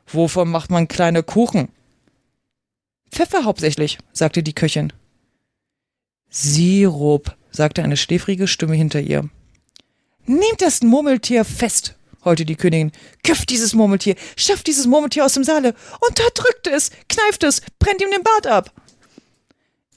Wovon 0.07 0.49
macht 0.49 0.71
man 0.71 0.87
kleine 0.87 1.21
Kuchen? 1.21 1.69
Pfeffer 3.11 3.45
hauptsächlich, 3.45 3.99
sagte 4.11 4.41
die 4.41 4.53
Köchin. 4.53 4.91
Sirup, 6.31 7.35
sagte 7.51 7.83
eine 7.83 7.97
schläfrige 7.97 8.47
Stimme 8.47 8.73
hinter 8.73 9.01
ihr. 9.01 9.29
Nehmt 10.29 10.61
das 10.61 10.83
Murmeltier 10.83 11.43
fest, 11.43 11.95
heulte 12.23 12.45
die 12.45 12.55
Königin. 12.55 12.91
Köpft 13.23 13.49
dieses 13.49 13.73
Murmeltier, 13.73 14.13
schafft 14.37 14.67
dieses 14.67 14.85
Murmeltier 14.85 15.25
aus 15.25 15.33
dem 15.33 15.43
Saale, 15.43 15.73
unterdrückt 16.07 16.67
es, 16.67 16.91
kneift 17.09 17.43
es, 17.43 17.63
brennt 17.79 17.99
ihm 17.99 18.11
den 18.11 18.21
Bart 18.21 18.45
ab. 18.45 18.71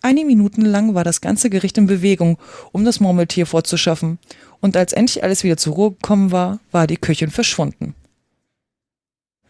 Einige 0.01 0.27
Minuten 0.27 0.63
lang 0.65 0.95
war 0.95 1.05
das 1.05 1.21
ganze 1.21 1.51
Gericht 1.51 1.77
in 1.77 1.87
Bewegung, 1.87 2.39
um 2.73 2.87
das 2.87 2.99
Murmeltier 2.99 3.45
fortzuschaffen, 3.45 4.19
und 4.61 4.75
als 4.75 4.95
endlich 4.95 5.23
alles 5.23 5.45
wieder 5.45 5.59
zur 5.59 5.75
Ruhe 5.75 5.91
gekommen 5.91 6.33
war, 6.33 6.61
war 6.71 6.87
die 6.87 6.97
Köchin 6.97 7.31
verschwunden. 7.31 7.95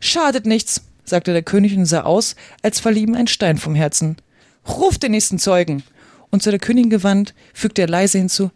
Schadet 0.01 0.47
nichts, 0.47 0.83
sagte 1.05 1.33
der 1.33 1.45
König 1.45 1.77
und 1.77 1.87
sah 1.87 2.01
aus, 2.01 2.35
als 2.61 2.81
falle 2.81 2.99
ihm 2.99 3.15
ein 3.15 3.29
Stein 3.29 3.59
vom 3.59 3.77
Herzen. 3.77 4.17
Ruft 4.67 5.05
den 5.05 5.13
nächsten 5.13 5.39
Zeugen. 5.39 5.85
Und 6.31 6.43
zu 6.43 6.51
der 6.51 6.59
Königin 6.59 6.91
gewandt, 6.91 7.35
fügte 7.55 7.83
er 7.83 7.89
leise 7.89 8.19
hinzu, 8.19 8.51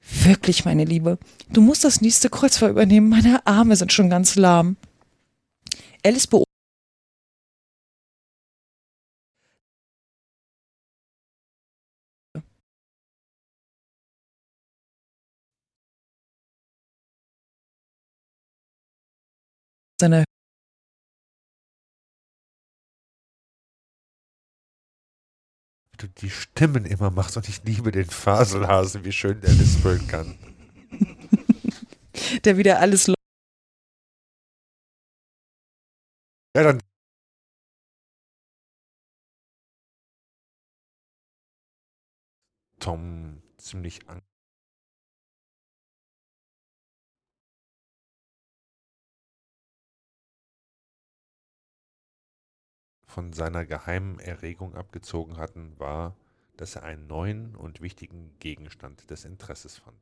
Wirklich, 0.00 0.64
meine 0.64 0.84
Liebe, 0.84 1.18
du 1.50 1.60
musst 1.60 1.84
das 1.84 2.00
nächste 2.00 2.30
Kreuzfeuer 2.30 2.70
übernehmen. 2.70 3.08
Meine 3.08 3.46
Arme 3.46 3.76
sind 3.76 3.92
schon 3.92 4.10
ganz 4.10 4.36
lahm. 4.36 4.76
Alice 6.04 6.26
beobachtet 6.26 6.48
seiner 20.00 20.24
die 26.20 26.30
Stimmen 26.30 26.84
immer 26.84 27.10
machst 27.10 27.36
und 27.36 27.48
ich 27.48 27.62
liebe 27.64 27.92
den 27.92 28.08
Faselhasen, 28.10 29.04
wie 29.04 29.12
schön 29.12 29.40
der 29.40 29.52
lispeln 29.52 30.06
kann. 30.08 30.38
der 32.44 32.56
wieder 32.56 32.80
alles 32.80 33.06
Ja, 36.56 36.64
dann 36.64 36.80
Tom 42.80 43.42
ziemlich 43.58 44.08
an 44.08 44.22
von 53.18 53.32
seiner 53.32 53.66
geheimen 53.66 54.20
Erregung 54.20 54.76
abgezogen 54.76 55.38
hatten, 55.38 55.72
war, 55.76 56.14
dass 56.56 56.76
er 56.76 56.84
einen 56.84 57.08
neuen 57.08 57.56
und 57.56 57.80
wichtigen 57.80 58.30
Gegenstand 58.38 59.10
des 59.10 59.24
Interesses 59.24 59.76
fand. 59.76 59.98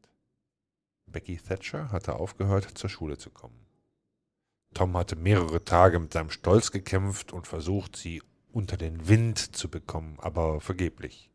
Becky 1.07 1.39
Thatcher 1.39 1.91
hatte 1.91 2.17
aufgehört, 2.17 2.77
zur 2.77 2.91
Schule 2.91 3.17
zu 3.17 3.31
kommen. 3.31 3.59
Tom 4.75 4.95
hatte 4.99 5.17
mehrere 5.17 5.65
Tage 5.65 5.99
mit 5.99 6.13
seinem 6.13 6.29
Stolz 6.29 6.73
gekämpft 6.73 7.33
und 7.33 7.47
versucht, 7.47 7.97
sie 7.97 8.23
unter 8.53 8.77
den 8.77 9.09
Wind 9.09 9.57
zu 9.57 9.71
bekommen, 9.71 10.19
aber 10.21 10.61
vergeblich. 10.61 11.31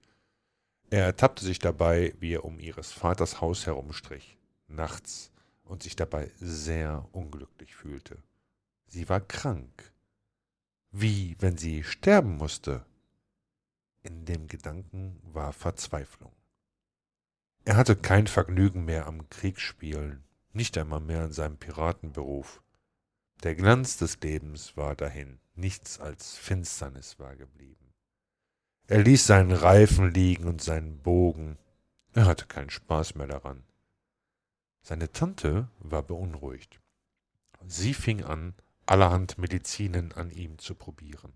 Er 0.91 1.05
ertappte 1.05 1.43
sich 1.43 1.57
dabei, 1.57 2.13
wie 2.19 2.33
er 2.35 2.45
um 2.45 2.59
ihres 2.59 2.91
Vaters 2.91 3.41
Haus 3.41 3.65
herumstrich, 3.65 4.37
nachts, 4.67 5.31
und 5.63 5.81
sich 5.81 5.95
dabei 5.95 6.29
sehr 6.37 7.07
unglücklich 7.11 7.75
fühlte. 7.75 8.21
Sie 8.85 9.09
war 9.09 9.19
krank, 9.19 9.91
wie 10.91 11.35
wenn 11.39 11.57
sie 11.57 11.83
sterben 11.83 12.37
musste. 12.37 12.85
In 14.03 14.25
dem 14.25 14.47
Gedanken 14.47 15.19
war 15.23 15.53
Verzweiflung. 15.53 16.33
Er 17.63 17.77
hatte 17.77 17.95
kein 17.95 18.27
Vergnügen 18.27 18.85
mehr 18.85 19.05
am 19.05 19.29
Kriegsspielen, 19.29 20.23
nicht 20.53 20.77
einmal 20.77 20.99
mehr 20.99 21.25
in 21.25 21.31
seinem 21.31 21.57
Piratenberuf. 21.57 22.61
Der 23.43 23.55
Glanz 23.55 23.97
des 23.97 24.19
Lebens 24.21 24.75
war 24.75 24.95
dahin, 24.95 25.39
nichts 25.55 25.99
als 25.99 26.35
Finsternis 26.35 27.19
war 27.19 27.35
geblieben. 27.35 27.93
Er 28.87 29.03
ließ 29.03 29.25
seinen 29.25 29.51
Reifen 29.51 30.11
liegen 30.11 30.47
und 30.47 30.61
seinen 30.61 30.99
Bogen. 30.99 31.57
Er 32.13 32.25
hatte 32.25 32.45
keinen 32.45 32.69
Spaß 32.69 33.15
mehr 33.15 33.27
daran. 33.27 33.63
Seine 34.81 35.11
Tante 35.11 35.69
war 35.79 36.03
beunruhigt. 36.03 36.81
Sie 37.67 37.93
fing 37.93 38.23
an, 38.23 38.55
allerhand 38.85 39.37
Medizinen 39.37 40.11
an 40.11 40.31
ihm 40.31 40.57
zu 40.57 40.75
probieren. 40.75 41.33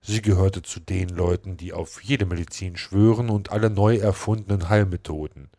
Sie 0.00 0.22
gehörte 0.22 0.62
zu 0.62 0.80
den 0.80 1.08
Leuten, 1.08 1.56
die 1.56 1.72
auf 1.72 2.02
jede 2.02 2.24
Medizin 2.24 2.76
schwören 2.76 3.30
und 3.30 3.50
alle 3.50 3.68
neu 3.68 3.96
erfundenen 3.96 4.68
Heilmethoden. 4.68 5.50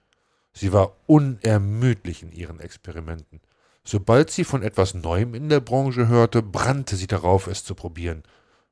Sie 0.53 0.73
war 0.73 0.95
unermüdlich 1.07 2.23
in 2.23 2.31
ihren 2.31 2.59
Experimenten. 2.59 3.41
Sobald 3.83 4.29
sie 4.31 4.43
von 4.43 4.63
etwas 4.63 4.93
Neuem 4.93 5.33
in 5.33 5.49
der 5.49 5.59
Branche 5.59 6.07
hörte, 6.07 6.41
brannte 6.41 6.95
sie 6.95 7.07
darauf, 7.07 7.47
es 7.47 7.63
zu 7.63 7.75
probieren. 7.75 8.23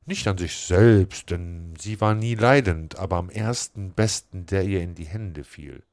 Nicht 0.05 0.27
an 0.27 0.37
sich 0.37 0.55
selbst, 0.55 1.31
denn 1.31 1.73
sie 1.77 1.99
war 1.99 2.13
nie 2.13 2.35
leidend, 2.35 2.97
aber 2.97 3.17
am 3.17 3.29
ersten 3.29 3.91
Besten, 3.91 4.45
der 4.45 4.63
ihr 4.63 4.81
in 4.81 4.95
die 4.95 5.05
Hände 5.05 5.43
fiel. 5.43 5.83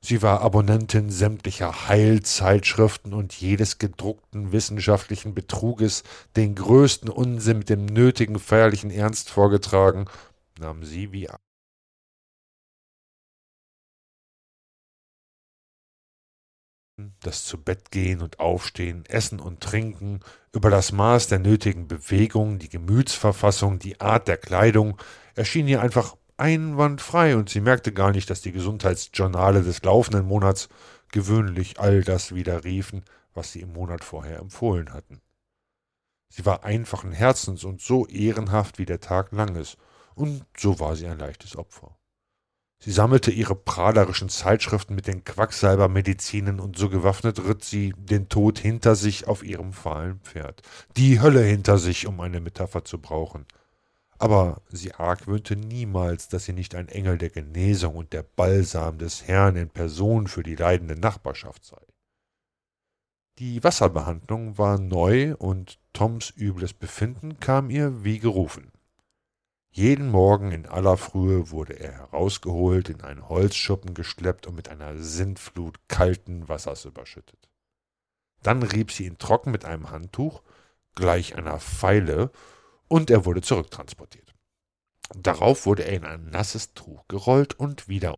Sie 0.00 0.22
war 0.22 0.40
Abonnentin 0.40 1.10
sämtlicher 1.10 1.88
Heilzeitschriften 1.88 3.12
und 3.12 3.32
jedes 3.34 3.78
gedruckten 3.78 4.52
wissenschaftlichen 4.52 5.34
Betruges, 5.34 6.04
den 6.36 6.54
größten 6.54 7.08
Unsinn 7.08 7.58
mit 7.58 7.68
dem 7.68 7.86
nötigen 7.86 8.38
feierlichen 8.38 8.90
Ernst 8.90 9.30
vorgetragen, 9.30 10.06
nahm 10.58 10.84
sie 10.84 11.12
wie 11.12 11.28
das 17.20 17.44
zu 17.44 17.62
Bett 17.62 17.90
gehen 17.90 18.22
und 18.22 18.40
aufstehen, 18.40 19.04
Essen 19.06 19.38
und 19.40 19.60
Trinken, 19.60 20.20
über 20.52 20.70
das 20.70 20.92
Maß 20.92 21.28
der 21.28 21.38
nötigen 21.38 21.88
Bewegung, 21.88 22.58
die 22.58 22.70
Gemütsverfassung, 22.70 23.78
die 23.78 24.00
Art 24.00 24.28
der 24.28 24.38
Kleidung, 24.38 24.96
erschien 25.34 25.68
ihr 25.68 25.82
einfach 25.82 26.16
einwandfrei 26.36 27.36
und 27.36 27.48
sie 27.48 27.60
merkte 27.60 27.92
gar 27.92 28.12
nicht, 28.12 28.30
dass 28.30 28.40
die 28.40 28.52
Gesundheitsjournale 28.52 29.62
des 29.62 29.82
laufenden 29.82 30.26
Monats 30.26 30.68
gewöhnlich 31.12 31.80
all 31.80 32.02
das 32.02 32.34
widerriefen, 32.34 33.04
was 33.34 33.52
sie 33.52 33.60
im 33.60 33.72
Monat 33.72 34.04
vorher 34.04 34.38
empfohlen 34.38 34.92
hatten. 34.92 35.20
Sie 36.28 36.44
war 36.44 36.64
einfachen 36.64 37.12
Herzens 37.12 37.64
und 37.64 37.80
so 37.80 38.06
ehrenhaft, 38.06 38.78
wie 38.78 38.84
der 38.84 39.00
Tag 39.00 39.32
lang 39.32 39.54
ist, 39.56 39.76
und 40.14 40.44
so 40.56 40.80
war 40.80 40.96
sie 40.96 41.06
ein 41.06 41.18
leichtes 41.18 41.56
Opfer. 41.56 41.96
Sie 42.78 42.92
sammelte 42.92 43.30
ihre 43.30 43.54
prahlerischen 43.54 44.28
Zeitschriften 44.28 44.94
mit 44.94 45.06
den 45.06 45.24
Quacksalbermedizinen 45.24 46.60
und 46.60 46.76
so 46.76 46.90
gewaffnet 46.90 47.42
ritt 47.42 47.64
sie 47.64 47.94
den 47.96 48.28
Tod 48.28 48.58
hinter 48.58 48.96
sich 48.96 49.26
auf 49.26 49.42
ihrem 49.42 49.72
fahlen 49.72 50.20
Pferd, 50.20 50.62
die 50.96 51.20
Hölle 51.20 51.42
hinter 51.42 51.78
sich, 51.78 52.06
um 52.06 52.20
eine 52.20 52.40
Metapher 52.40 52.84
zu 52.84 52.98
brauchen 52.98 53.46
aber 54.18 54.62
sie 54.68 54.94
argwöhnte 54.94 55.56
niemals, 55.56 56.28
dass 56.28 56.44
sie 56.44 56.52
nicht 56.52 56.74
ein 56.74 56.88
Engel 56.88 57.18
der 57.18 57.30
Genesung 57.30 57.96
und 57.96 58.12
der 58.12 58.22
Balsam 58.22 58.98
des 58.98 59.26
Herrn 59.26 59.56
in 59.56 59.70
Person 59.70 60.26
für 60.26 60.42
die 60.42 60.56
leidende 60.56 60.96
Nachbarschaft 60.96 61.64
sei. 61.64 61.80
Die 63.38 63.62
Wasserbehandlung 63.62 64.56
war 64.56 64.78
neu 64.78 65.34
und 65.36 65.78
Toms 65.92 66.32
übles 66.36 66.72
Befinden 66.72 67.38
kam 67.38 67.68
ihr 67.68 68.02
wie 68.02 68.18
gerufen. 68.18 68.72
Jeden 69.70 70.08
Morgen 70.08 70.52
in 70.52 70.64
aller 70.64 70.96
Frühe 70.96 71.50
wurde 71.50 71.74
er 71.74 71.92
herausgeholt, 71.92 72.88
in 72.88 73.02
einen 73.02 73.28
Holzschuppen 73.28 73.92
geschleppt 73.92 74.46
und 74.46 74.54
mit 74.54 74.70
einer 74.70 74.96
Sintflut 74.96 75.78
kalten 75.86 76.48
Wassers 76.48 76.86
überschüttet. 76.86 77.50
Dann 78.42 78.62
rieb 78.62 78.90
sie 78.90 79.04
ihn 79.04 79.18
trocken 79.18 79.50
mit 79.50 79.66
einem 79.66 79.90
Handtuch, 79.90 80.42
gleich 80.94 81.36
einer 81.36 81.60
Feile, 81.60 82.30
und 82.88 83.10
er 83.10 83.24
wurde 83.24 83.42
zurücktransportiert. 83.42 84.34
Darauf 85.14 85.66
wurde 85.66 85.84
er 85.84 85.92
in 85.92 86.04
ein 86.04 86.30
nasses 86.30 86.74
Tuch 86.74 87.06
gerollt 87.08 87.54
und 87.54 87.88
wieder 87.88 88.16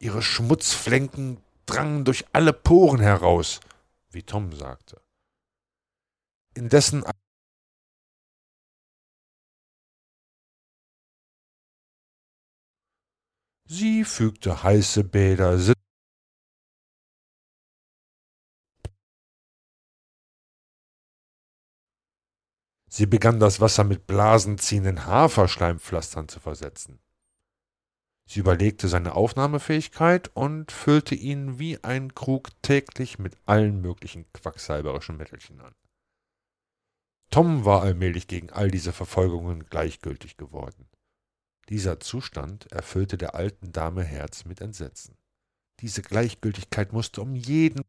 Ihre 0.00 0.22
Schmutzflenken 0.22 1.42
drangen 1.66 2.04
durch 2.04 2.24
alle 2.32 2.52
Poren 2.52 3.00
heraus, 3.00 3.60
wie 4.10 4.22
Tom 4.22 4.52
sagte. 4.52 5.02
Indessen 6.54 7.04
Sie 13.64 14.04
fügte 14.04 14.62
heiße 14.62 15.04
Bäder, 15.04 15.58
Sie 22.88 23.06
begann 23.06 23.38
das 23.38 23.60
Wasser 23.60 23.84
mit 23.84 24.06
blasenziehenden 24.06 25.06
Haferschleimpflastern 25.06 26.28
zu 26.28 26.40
versetzen. 26.40 26.98
Sie 28.26 28.40
überlegte 28.40 28.88
seine 28.88 29.14
Aufnahmefähigkeit 29.14 30.30
und 30.34 30.72
füllte 30.72 31.14
ihn 31.14 31.58
wie 31.58 31.82
ein 31.82 32.14
Krug 32.14 32.50
täglich 32.62 33.18
mit 33.18 33.36
allen 33.46 33.80
möglichen 33.80 34.30
quacksalberischen 34.32 35.16
Mittelchen 35.16 35.60
an. 35.60 35.74
Tom 37.30 37.64
war 37.64 37.82
allmählich 37.82 38.26
gegen 38.26 38.50
all 38.50 38.70
diese 38.70 38.92
Verfolgungen 38.92 39.64
gleichgültig 39.64 40.36
geworden. 40.36 40.88
Dieser 41.68 42.00
Zustand 42.00 42.70
erfüllte 42.72 43.18
der 43.18 43.34
alten 43.34 43.72
Dame 43.72 44.02
Herz 44.02 44.46
mit 44.46 44.60
Entsetzen. 44.60 45.16
Diese 45.80 46.02
Gleichgültigkeit 46.02 46.92
musste 46.92 47.20
um 47.20 47.34
jeden 47.34 47.82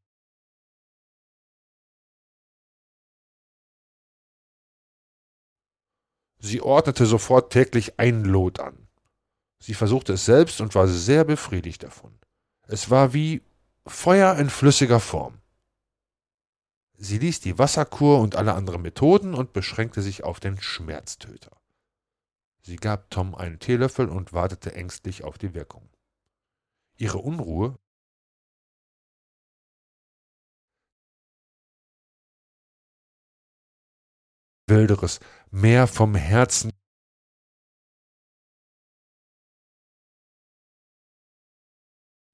Sie 6.39 6.61
ordnete 6.61 7.05
sofort 7.05 7.51
täglich 7.51 7.99
ein 7.99 8.23
Lot 8.23 8.59
an. 8.59 8.87
Sie 9.59 9.73
versuchte 9.73 10.13
es 10.13 10.25
selbst 10.25 10.61
und 10.61 10.73
war 10.73 10.87
sehr 10.87 11.25
befriedigt 11.25 11.83
davon. 11.83 12.17
Es 12.67 12.89
war 12.89 13.13
wie 13.13 13.41
Feuer 13.85 14.35
in 14.37 14.49
flüssiger 14.49 14.99
Form. 14.99 15.39
Sie 16.97 17.17
ließ 17.17 17.41
die 17.41 17.57
Wasserkur 17.57 18.19
und 18.19 18.35
alle 18.35 18.53
anderen 18.53 18.81
Methoden 18.81 19.33
und 19.33 19.53
beschränkte 19.53 20.01
sich 20.01 20.23
auf 20.23 20.39
den 20.39 20.61
Schmerztöter. 20.61 21.51
Sie 22.61 22.75
gab 22.75 23.09
Tom 23.09 23.35
einen 23.35 23.59
Teelöffel 23.59 24.09
und 24.09 24.33
wartete 24.33 24.73
ängstlich 24.75 25.23
auf 25.23 25.37
die 25.37 25.53
Wirkung. 25.53 25.89
Ihre 26.97 27.19
Unruhe 27.19 27.77
Wilderes, 34.69 35.19
mehr 35.51 35.87
vom 35.87 36.15
Herzen. 36.15 36.71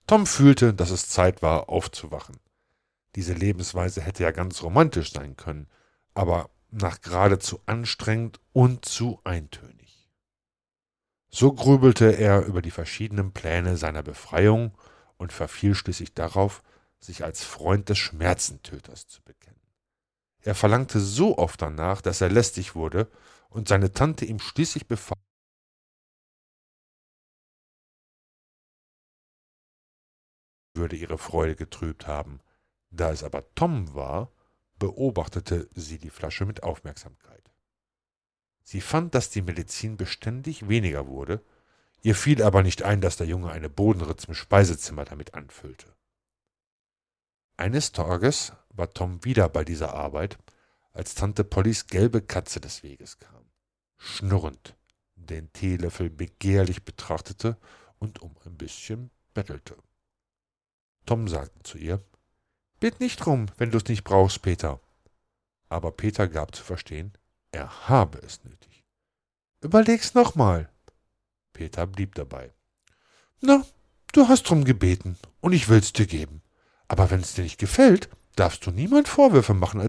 Tom 0.08 0.28
fühlte, 0.28 0.74
dass 0.74 0.91
es 0.91 1.10
Zeit 1.10 1.41
war, 1.41 1.69
aufzuwachen. 1.69 2.39
Diese 3.15 3.34
Lebensweise 3.34 4.02
hätte 4.02 4.24
ja 4.24 4.32
ganz 4.32 4.62
romantisch 4.62 5.12
sein 5.12 5.36
können, 5.36 5.67
aber 6.13 6.50
nach 6.69 7.02
geradezu 7.02 7.62
anstrengend 7.65 8.39
und 8.54 8.86
zu 8.86 9.19
eintönig. 9.24 10.10
So 11.30 11.54
grübelte 11.54 12.12
er 12.17 12.45
über 12.45 12.62
die 12.62 12.71
verschiedenen 12.71 13.34
Pläne 13.34 13.78
seiner 13.78 14.04
Befreiung 14.04 14.78
und 15.17 15.34
verfiel 15.34 15.76
schließlich 15.76 16.13
darauf, 16.13 16.62
sich 17.00 17.24
als 17.24 17.43
Freund 17.43 17.89
des 17.89 17.98
Schmerzentöters 17.98 19.08
zu 19.08 19.21
bekennen. 19.24 19.35
Er 20.45 20.53
verlangte 20.53 20.99
so 20.99 21.39
oft 21.39 21.60
danach, 21.60 22.01
dass 22.01 22.21
er 22.21 22.29
lästig 22.29 22.75
wurde 22.75 23.12
und 23.49 23.67
seine 23.67 23.91
Tante 23.93 24.25
ihm 24.25 24.39
schließlich 24.39 24.88
befahl, 24.88 25.17
würde 30.75 30.97
ihre 30.97 31.17
Freude 31.17 31.55
getrübt 31.55 32.05
haben. 32.05 32.41
Da 32.91 33.12
es 33.12 33.23
aber 33.23 33.55
Tom 33.55 33.95
war, 33.95 34.31
beobachtete 34.77 35.67
sie 35.73 35.97
die 35.97 36.12
Flasche 36.12 36.45
mit 36.45 36.62
Aufmerksamkeit. 36.62 37.51
Sie 38.63 38.81
fand, 38.81 39.15
dass 39.15 39.31
die 39.31 39.41
Medizin 39.41 39.97
beständig 39.97 40.69
weniger 40.69 41.08
wurde, 41.08 41.43
ihr 42.03 42.13
fiel 42.13 42.43
aber 42.43 42.62
nicht 42.62 42.84
ein, 42.84 43.01
dass 43.01 43.17
der 43.17 43.25
Junge 43.25 43.49
eine 43.49 43.69
Bodenritze 43.69 44.27
im 44.27 44.36
Speisezimmer 44.36 45.05
damit 45.05 45.34
anfüllte. 45.34 45.94
Eines 47.58 47.94
Tages 47.94 48.52
war 48.70 48.94
Tom 48.94 49.24
wieder 49.24 49.48
bei 49.48 49.63
dieser 49.63 49.94
Arbeit, 49.94 50.38
als 50.91 51.15
Tante 51.15 51.44
Pollys 51.44 51.88
gelbe 51.88 52.22
Katze 52.22 52.60
des 52.60 52.84
Weges 52.84 53.20
kam, 53.20 53.46
schnurrend, 53.98 54.76
den 55.15 55.52
Teelöffel 55.54 56.10
begehrlich 56.10 56.84
betrachtete 56.84 57.58
und 58.00 58.22
um 58.22 58.36
ein 58.46 58.58
bisschen 58.58 59.10
bettelte. 59.34 59.78
Tom 61.06 61.28
sagte 61.28 61.63
zu 61.63 61.78
ihr, 61.78 62.04
Bitt 62.80 63.00
nicht 63.00 63.26
rum, 63.26 63.48
wenn 63.58 63.72
du 63.72 63.78
es 63.78 63.86
nicht 63.86 64.04
brauchst, 64.04 64.41
Peter. 64.41 64.82
Aber 65.70 65.91
Peter 65.91 66.28
gab 66.28 66.54
zu 66.56 66.63
verstehen, 66.63 67.13
er 67.52 67.88
habe 67.88 68.20
es 68.20 68.44
nötig. 68.44 68.84
Überleg's 69.62 70.13
nochmal. 70.13 70.70
Peter 71.54 71.88
blieb 71.88 72.15
dabei. 72.15 72.54
Na, 73.39 73.65
du 74.12 74.28
hast 74.28 74.44
drum 74.44 74.65
gebeten, 74.65 75.18
und 75.39 75.54
ich 75.54 75.70
will's 75.70 75.94
dir 75.94 76.06
geben. 76.06 76.41
Aber 76.88 77.10
wenn's 77.10 77.34
dir 77.34 77.43
nicht 77.43 77.60
gefällt, 77.60 78.10
darfst 78.36 78.65
du 78.65 78.71
niemand 78.71 79.08
Vorwürfe 79.08 79.54
machen. 79.54 79.88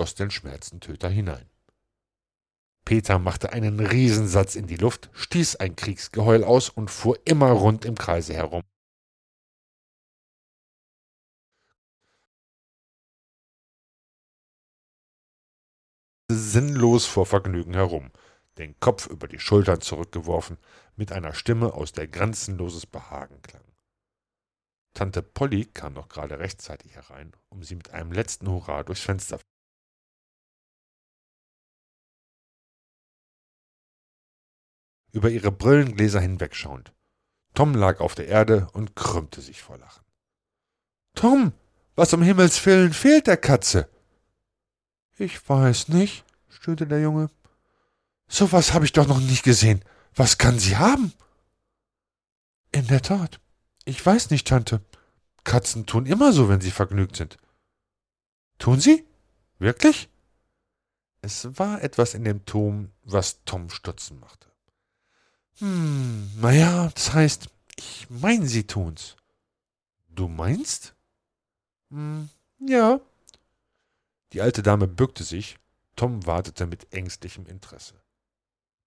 Schloss 0.00 0.14
den 0.14 0.30
Schmerzentöter 0.30 1.08
hinein. 1.08 1.48
Peter 2.84 3.18
machte 3.18 3.52
einen 3.52 3.80
Riesensatz 3.80 4.54
in 4.54 4.66
die 4.66 4.76
Luft, 4.76 5.10
stieß 5.12 5.56
ein 5.56 5.74
Kriegsgeheul 5.74 6.44
aus 6.44 6.68
und 6.68 6.90
fuhr 6.90 7.18
immer 7.24 7.50
rund 7.50 7.84
im 7.84 7.96
Kreise 7.96 8.34
herum. 8.34 8.62
sinnlos 16.28 17.06
vor 17.06 17.26
Vergnügen 17.26 17.74
herum, 17.74 18.10
den 18.58 18.78
Kopf 18.80 19.06
über 19.06 19.28
die 19.28 19.38
Schultern 19.38 19.80
zurückgeworfen, 19.80 20.58
mit 20.96 21.12
einer 21.12 21.34
Stimme, 21.34 21.74
aus 21.74 21.92
der 21.92 22.08
grenzenloses 22.08 22.86
Behagen 22.86 23.40
klang. 23.42 23.64
Tante 24.94 25.22
Polly 25.22 25.66
kam 25.66 25.92
noch 25.92 26.08
gerade 26.08 26.38
rechtzeitig 26.38 26.94
herein, 26.94 27.32
um 27.50 27.62
sie 27.62 27.74
mit 27.74 27.90
einem 27.90 28.12
letzten 28.12 28.48
Hurra 28.48 28.82
durchs 28.82 29.02
Fenster 29.02 29.38
über 35.16 35.30
ihre 35.30 35.50
Brillengläser 35.50 36.20
hinwegschauend. 36.20 36.92
Tom 37.54 37.74
lag 37.74 38.00
auf 38.00 38.14
der 38.14 38.28
Erde 38.28 38.68
und 38.74 38.94
krümmte 38.94 39.40
sich 39.40 39.62
vor 39.62 39.78
Lachen. 39.78 40.04
Tom, 41.14 41.52
was 41.94 42.12
um 42.12 42.22
Himmels 42.22 42.64
willen 42.66 42.92
fehlt 42.92 43.26
der 43.26 43.38
Katze? 43.38 43.88
Ich 45.16 45.48
weiß 45.48 45.88
nicht, 45.88 46.24
stöhnte 46.50 46.86
der 46.86 47.00
Junge. 47.00 47.30
So 48.28 48.52
was 48.52 48.72
habe 48.72 48.84
ich 48.84 48.92
doch 48.92 49.06
noch 49.06 49.20
nicht 49.20 49.42
gesehen. 49.42 49.84
Was 50.14 50.38
kann 50.38 50.58
sie 50.58 50.76
haben? 50.76 51.12
In 52.72 52.86
der 52.86 53.02
Tat. 53.02 53.40
Ich 53.84 54.04
weiß 54.04 54.30
nicht, 54.30 54.46
Tante. 54.48 54.80
Katzen 55.44 55.86
tun 55.86 56.06
immer 56.06 56.32
so, 56.32 56.48
wenn 56.48 56.60
sie 56.60 56.72
vergnügt 56.72 57.16
sind. 57.16 57.36
Tun 58.58 58.80
sie? 58.80 59.06
Wirklich? 59.58 60.08
Es 61.22 61.58
war 61.58 61.82
etwas 61.82 62.14
in 62.14 62.24
dem 62.24 62.44
Ton, 62.46 62.92
was 63.02 63.44
Tom 63.44 63.70
stutzen 63.70 64.18
machte. 64.18 64.48
Hm, 65.58 66.30
naja, 66.40 66.90
das 66.94 67.14
heißt, 67.14 67.48
ich 67.76 68.08
meine, 68.10 68.46
sie 68.46 68.66
tun's. 68.66 69.16
Du 70.08 70.28
meinst? 70.28 70.94
Hm, 71.90 72.28
ja. 72.60 73.00
Die 74.32 74.40
alte 74.40 74.62
Dame 74.62 74.88
bückte 74.88 75.24
sich, 75.24 75.58
Tom 75.94 76.26
wartete 76.26 76.66
mit 76.66 76.92
ängstlichem 76.92 77.46
Interesse. 77.46 77.94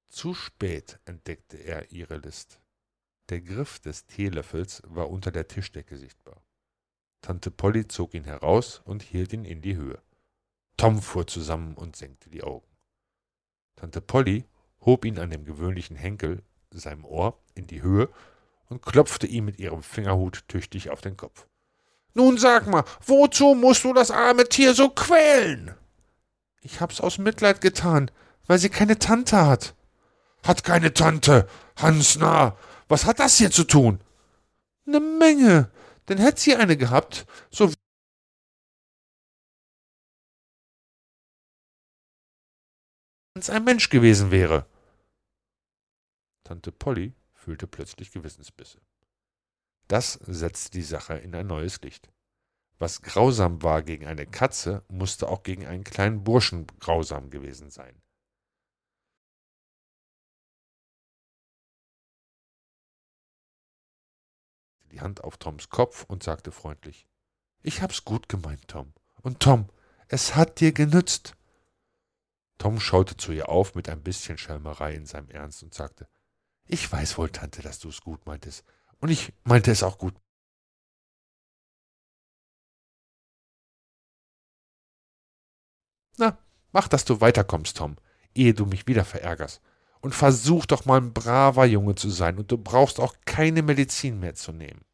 Zu 0.10 0.34
spät 0.34 1.00
entdeckte 1.06 1.58
er 1.58 1.92
ihre 1.92 2.18
List. 2.18 2.60
Der 3.30 3.42
Griff 3.42 3.80
des 3.80 4.08
Teelöffels 4.08 4.82
war 4.86 5.10
unter 5.10 5.32
der 5.32 5.48
Tischdecke 5.48 5.98
sichtbar. 5.98 6.42
Tante 7.22 7.52
Polly 7.52 7.88
zog 7.88 8.16
ihn 8.16 8.24
heraus 8.24 8.82
und 8.86 9.04
hielt 9.04 9.34
ihn 9.34 9.46
in 9.46 9.62
die 9.62 9.76
Höhe. 9.76 10.02
Tom 10.78 11.02
fuhr 11.02 11.28
zusammen 11.28 11.76
und 11.76 11.96
senkte 11.96 12.30
die 12.30 12.44
Augen. 12.44 12.68
Tante 13.76 14.02
Polly 14.02 14.46
hob 14.82 15.06
ihn 15.06 15.20
an 15.20 15.30
dem 15.30 15.46
gewöhnlichen 15.46 15.96
Henkel, 15.96 16.42
seinem 16.72 17.06
Ohr, 17.06 17.38
in 17.54 17.68
die 17.68 17.82
Höhe 17.82 18.10
und 18.70 18.82
klopfte 18.82 19.28
ihm 19.28 19.46
mit 19.46 19.60
ihrem 19.60 19.84
Fingerhut 19.84 20.48
tüchtig 20.48 20.90
auf 20.90 21.02
den 21.02 21.18
Kopf. 21.18 21.48
Nun 22.14 22.38
sag 22.38 22.66
mal, 22.68 22.84
wozu 23.06 23.54
musst 23.54 23.84
du 23.84 23.94
das 23.94 24.10
arme 24.10 24.50
Tier 24.50 24.74
so 24.74 24.90
quälen? 24.90 25.76
Ich 26.62 26.82
hab's 26.82 27.00
aus 27.00 27.20
Mitleid 27.20 27.62
getan, 27.62 28.10
weil 28.48 28.58
sie 28.58 28.70
keine 28.70 28.98
Tante 28.98 29.46
hat. 29.46 29.76
Hat 30.44 30.64
keine 30.64 30.94
Tante. 30.94 31.48
Hans, 31.78 32.18
na, 32.18 32.58
was 32.88 33.06
hat 33.06 33.20
das 33.20 33.38
hier 33.38 33.52
zu 33.52 33.64
tun? 33.64 34.02
Ne 34.86 35.00
Menge, 35.00 35.72
denn 36.08 36.18
hätt 36.18 36.40
sie 36.40 36.56
eine 36.56 36.76
gehabt, 36.76 37.26
so 37.52 37.72
wenn's 43.36 43.50
ein 43.50 43.64
Mensch 43.64 43.90
gewesen 43.90 44.32
wäre. 44.32 44.66
Tante 46.44 46.72
Polly 46.72 47.14
fühlte 47.34 47.68
plötzlich 47.68 48.12
Gewissensbisse. 48.12 48.82
Das 49.88 50.14
setzte 50.14 50.72
die 50.72 50.84
Sache 50.84 51.16
in 51.16 51.36
ein 51.36 51.48
neues 51.48 51.82
Licht. 51.82 52.12
Was 52.80 53.02
grausam 53.02 53.62
war 53.62 53.84
gegen 53.84 54.08
eine 54.08 54.26
Katze, 54.26 54.84
musste 54.88 55.28
auch 55.28 55.44
gegen 55.44 55.66
einen 55.68 55.84
kleinen 55.84 56.24
Burschen 56.24 56.66
grausam 56.80 57.30
gewesen 57.30 57.70
sein. 57.70 58.02
Die 64.90 65.02
Hand 65.02 65.24
auf 65.24 65.38
Toms 65.38 65.70
Kopf 65.70 66.04
und 66.08 66.24
sagte 66.24 66.52
freundlich 66.52 67.08
Ich 67.62 67.82
hab's 67.82 68.06
gut 68.06 68.30
gemeint, 68.30 68.68
Tom. 68.68 68.94
Und 69.22 69.40
Tom, 69.40 69.70
es 70.08 70.36
hat 70.36 70.60
dir 70.60 70.72
genützt. 70.72 71.36
Tom 72.58 72.80
schaute 72.80 73.16
zu 73.16 73.32
ihr 73.32 73.50
auf 73.50 73.76
mit 73.76 73.90
ein 73.90 74.04
bisschen 74.04 74.38
Schelmerei 74.38 74.94
in 74.94 75.06
seinem 75.06 75.30
Ernst 75.30 75.64
und 75.64 75.74
sagte 75.74 76.08
Ich 76.66 76.92
weiß 76.92 77.18
wohl, 77.18 77.30
Tante, 77.30 77.62
dass 77.62 77.80
du's 77.80 78.02
gut 78.02 78.26
meintest. 78.26 78.66
Und 79.00 79.10
ich 79.10 79.34
meinte 79.44 79.72
es 79.72 79.84
auch 79.84 79.98
gut. 79.98 80.16
Na, 86.18 86.38
mach, 86.72 86.90
dass 86.90 87.06
du 87.06 87.22
weiterkommst, 87.22 87.78
Tom, 87.78 87.96
ehe 88.36 88.54
du 88.54 88.66
mich 88.66 88.88
wieder 88.88 89.06
verärgerst 89.06 89.62
und 90.02 90.16
versuch 90.16 90.66
doch 90.66 90.86
mal 90.86 91.00
ein 91.00 91.14
braver 91.14 91.66
Junge 91.66 91.96
zu 91.96 92.10
sein, 92.10 92.38
und 92.38 92.52
du 92.52 92.58
brauchst 92.58 93.00
auch 93.00 93.16
keine 93.26 93.62
Medizin 93.62 94.20
mehr 94.20 94.36
zu 94.36 94.52
nehmen. 94.52 94.86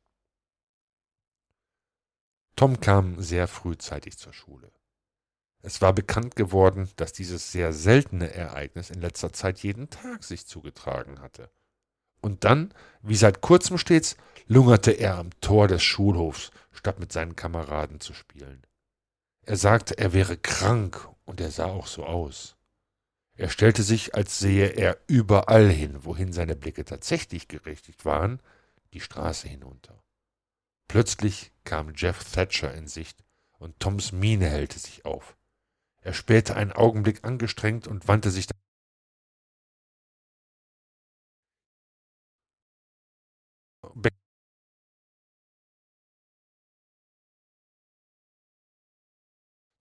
Tom 2.56 2.80
kam 2.80 3.22
sehr 3.22 3.48
frühzeitig 3.48 4.18
zur 4.18 4.34
Schule. 4.34 4.72
Es 5.62 5.82
war 5.82 5.94
bekannt 5.94 6.36
geworden, 6.36 6.90
dass 6.96 7.12
dieses 7.12 7.52
sehr 7.52 7.74
seltene 7.74 8.32
Ereignis 8.32 8.92
in 8.92 9.02
letzter 9.02 9.34
Zeit 9.34 9.60
jeden 9.60 9.90
Tag 9.90 10.24
sich 10.24 10.46
zugetragen 10.46 11.22
hatte. 11.22 11.50
Und 12.22 12.44
dann, 12.44 12.74
wie 13.02 13.16
seit 13.16 13.42
kurzem 13.42 13.78
stets, 13.78 14.16
lungerte 14.48 14.92
er 14.92 15.18
am 15.18 15.32
Tor 15.42 15.68
des 15.68 15.84
Schulhofs, 15.84 16.52
statt 16.72 17.00
mit 17.00 17.12
seinen 17.12 17.36
Kameraden 17.36 18.00
zu 18.00 18.14
spielen. 18.14 18.66
Er 19.42 19.58
sagte, 19.58 19.98
er 19.98 20.14
wäre 20.14 20.38
krank, 20.38 21.08
und 21.26 21.42
er 21.42 21.52
sah 21.52 21.66
auch 21.66 21.88
so 21.88 22.06
aus. 22.06 22.55
Er 23.38 23.50
stellte 23.50 23.84
sich, 23.84 24.16
als 24.16 24.40
sehe 24.40 24.68
er 24.68 24.98
überall 25.08 25.70
hin, 25.70 26.06
wohin 26.06 26.32
seine 26.32 26.56
Blicke 26.56 26.86
tatsächlich 26.86 27.50
gerichtet 27.50 28.06
waren, 28.06 28.42
die 28.94 29.02
Straße 29.02 29.48
hinunter. 29.48 30.02
Plötzlich 30.88 31.52
kam 31.66 31.94
Jeff 31.96 32.24
Thatcher 32.32 32.74
in 32.74 32.88
Sicht, 32.88 33.24
und 33.60 33.80
Toms 33.80 34.12
Miene 34.14 34.48
hellte 34.50 34.80
sich 34.80 35.06
auf. 35.06 35.36
Er 36.02 36.14
spähte 36.14 36.56
einen 36.56 36.72
Augenblick 36.72 37.26
angestrengt 37.26 37.88
und 37.88 38.08
wandte 38.08 38.32
sich 38.32 38.48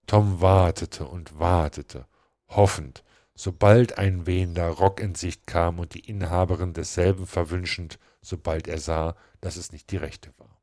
Tom 0.07 0.39
wartete 0.41 1.07
und 1.07 1.39
wartete, 1.39 2.07
hoffend, 2.47 3.03
sobald 3.35 3.97
ein 3.97 4.25
wehender 4.25 4.69
Rock 4.69 4.99
in 4.99 5.13
Sicht 5.13 5.45
kam 5.45 5.79
und 5.79 5.93
die 5.93 6.07
Inhaberin 6.07 6.73
desselben 6.73 7.27
verwünschend, 7.27 7.99
sobald 8.21 8.67
er 8.67 8.79
sah, 8.79 9.15
dass 9.41 9.57
es 9.57 9.71
nicht 9.71 9.91
die 9.91 9.97
rechte 9.97 10.33
war. 10.37 10.61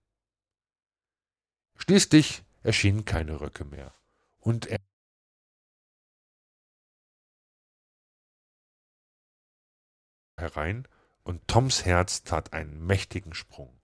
Schließlich 1.76 2.42
erschienen 2.62 3.04
keine 3.04 3.40
Röcke 3.40 3.64
mehr, 3.64 3.92
und 4.38 4.66
er 4.66 4.78
herein, 10.38 10.88
und 11.24 11.46
Toms 11.46 11.85
Herz 11.85 12.24
tat 12.24 12.52
einen 12.52 12.85
mächtigen 12.85 13.35
Sprung. 13.35 13.78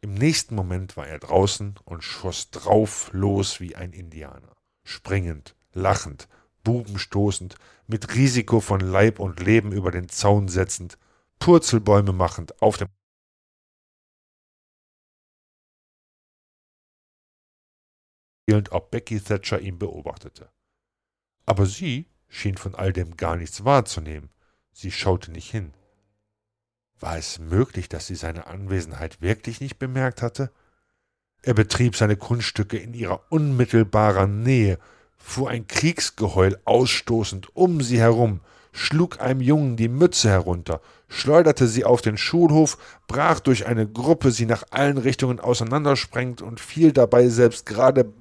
Im 0.00 0.14
nächsten 0.14 0.54
Moment 0.54 0.96
war 0.96 1.06
er 1.06 1.18
draußen 1.18 1.76
und 1.84 2.02
schoss 2.02 2.50
drauf 2.50 3.10
los 3.12 3.60
wie 3.60 3.74
ein 3.74 3.92
Indianer, 3.92 4.56
springend, 4.84 5.56
lachend, 5.72 6.28
bubenstoßend, 6.62 7.56
mit 7.86 8.14
Risiko 8.14 8.60
von 8.60 8.80
Leib 8.80 9.18
und 9.18 9.40
Leben 9.40 9.72
über 9.72 9.90
den 9.90 10.08
Zaun 10.08 10.48
setzend, 10.48 10.98
Purzelbäume 11.38 12.12
machend, 12.12 12.60
auf 12.62 12.76
dem 12.76 12.88
ob 18.70 18.90
Becky 18.90 19.20
Thatcher 19.20 19.60
ihn 19.60 19.78
beobachtete. 19.78 20.50
Aber 21.46 21.66
sie 21.66 22.06
schien 22.28 22.56
von 22.56 22.74
all 22.74 22.92
dem 22.92 23.16
gar 23.16 23.36
nichts 23.36 23.64
wahrzunehmen. 23.64 24.30
Sie 24.72 24.90
schaute 24.90 25.30
nicht 25.30 25.50
hin. 25.50 25.72
War 26.98 27.16
es 27.16 27.38
möglich, 27.38 27.88
dass 27.88 28.06
sie 28.06 28.14
seine 28.14 28.46
Anwesenheit 28.46 29.20
wirklich 29.20 29.60
nicht 29.60 29.78
bemerkt 29.78 30.20
hatte? 30.22 30.52
Er 31.42 31.54
betrieb 31.54 31.96
seine 31.96 32.16
Kunststücke 32.16 32.76
in 32.76 32.92
ihrer 32.92 33.24
unmittelbaren 33.30 34.42
Nähe, 34.42 34.78
fuhr 35.20 35.50
ein 35.50 35.66
Kriegsgeheul 35.68 36.58
ausstoßend 36.64 37.54
um 37.54 37.82
sie 37.82 38.00
herum, 38.00 38.40
schlug 38.72 39.20
einem 39.20 39.40
Jungen 39.40 39.76
die 39.76 39.88
Mütze 39.88 40.28
herunter, 40.28 40.80
schleuderte 41.08 41.68
sie 41.68 41.84
auf 41.84 42.02
den 42.02 42.16
Schulhof, 42.16 42.78
brach 43.06 43.40
durch 43.40 43.66
eine 43.66 43.86
Gruppe, 43.88 44.32
sie 44.32 44.46
nach 44.46 44.64
allen 44.70 44.98
Richtungen 44.98 45.38
auseinandersprengend 45.38 46.42
und 46.42 46.60
fiel 46.60 46.92
dabei 46.92 47.28
selbst 47.28 47.66
gerade 47.66 48.12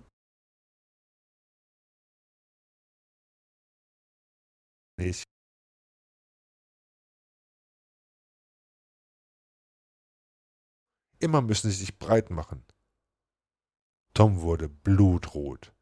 Immer 11.19 11.41
müssen 11.41 11.69
sie 11.69 11.77
sich 11.77 11.97
breit 11.99 12.31
machen. 12.31 12.65
Tom 14.13 14.41
wurde 14.41 14.67
blutrot. 14.67 15.73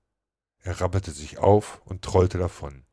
Er 0.68 0.82
rappelte 0.82 1.12
sich 1.12 1.38
auf 1.38 1.82
und 1.86 2.02
trollte 2.02 2.38
davon. 2.38 2.84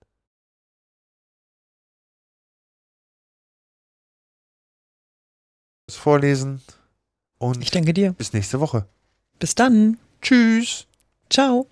Das 5.88 5.96
Vorlesen 5.96 6.62
und 7.38 7.60
Ich 7.60 7.72
danke 7.72 7.92
dir. 7.92 8.12
bis 8.12 8.32
nächste 8.32 8.60
Woche. 8.60 8.86
Bis 9.40 9.56
dann. 9.56 9.98
Tschüss. 10.22 10.86
Ciao. 11.28 11.66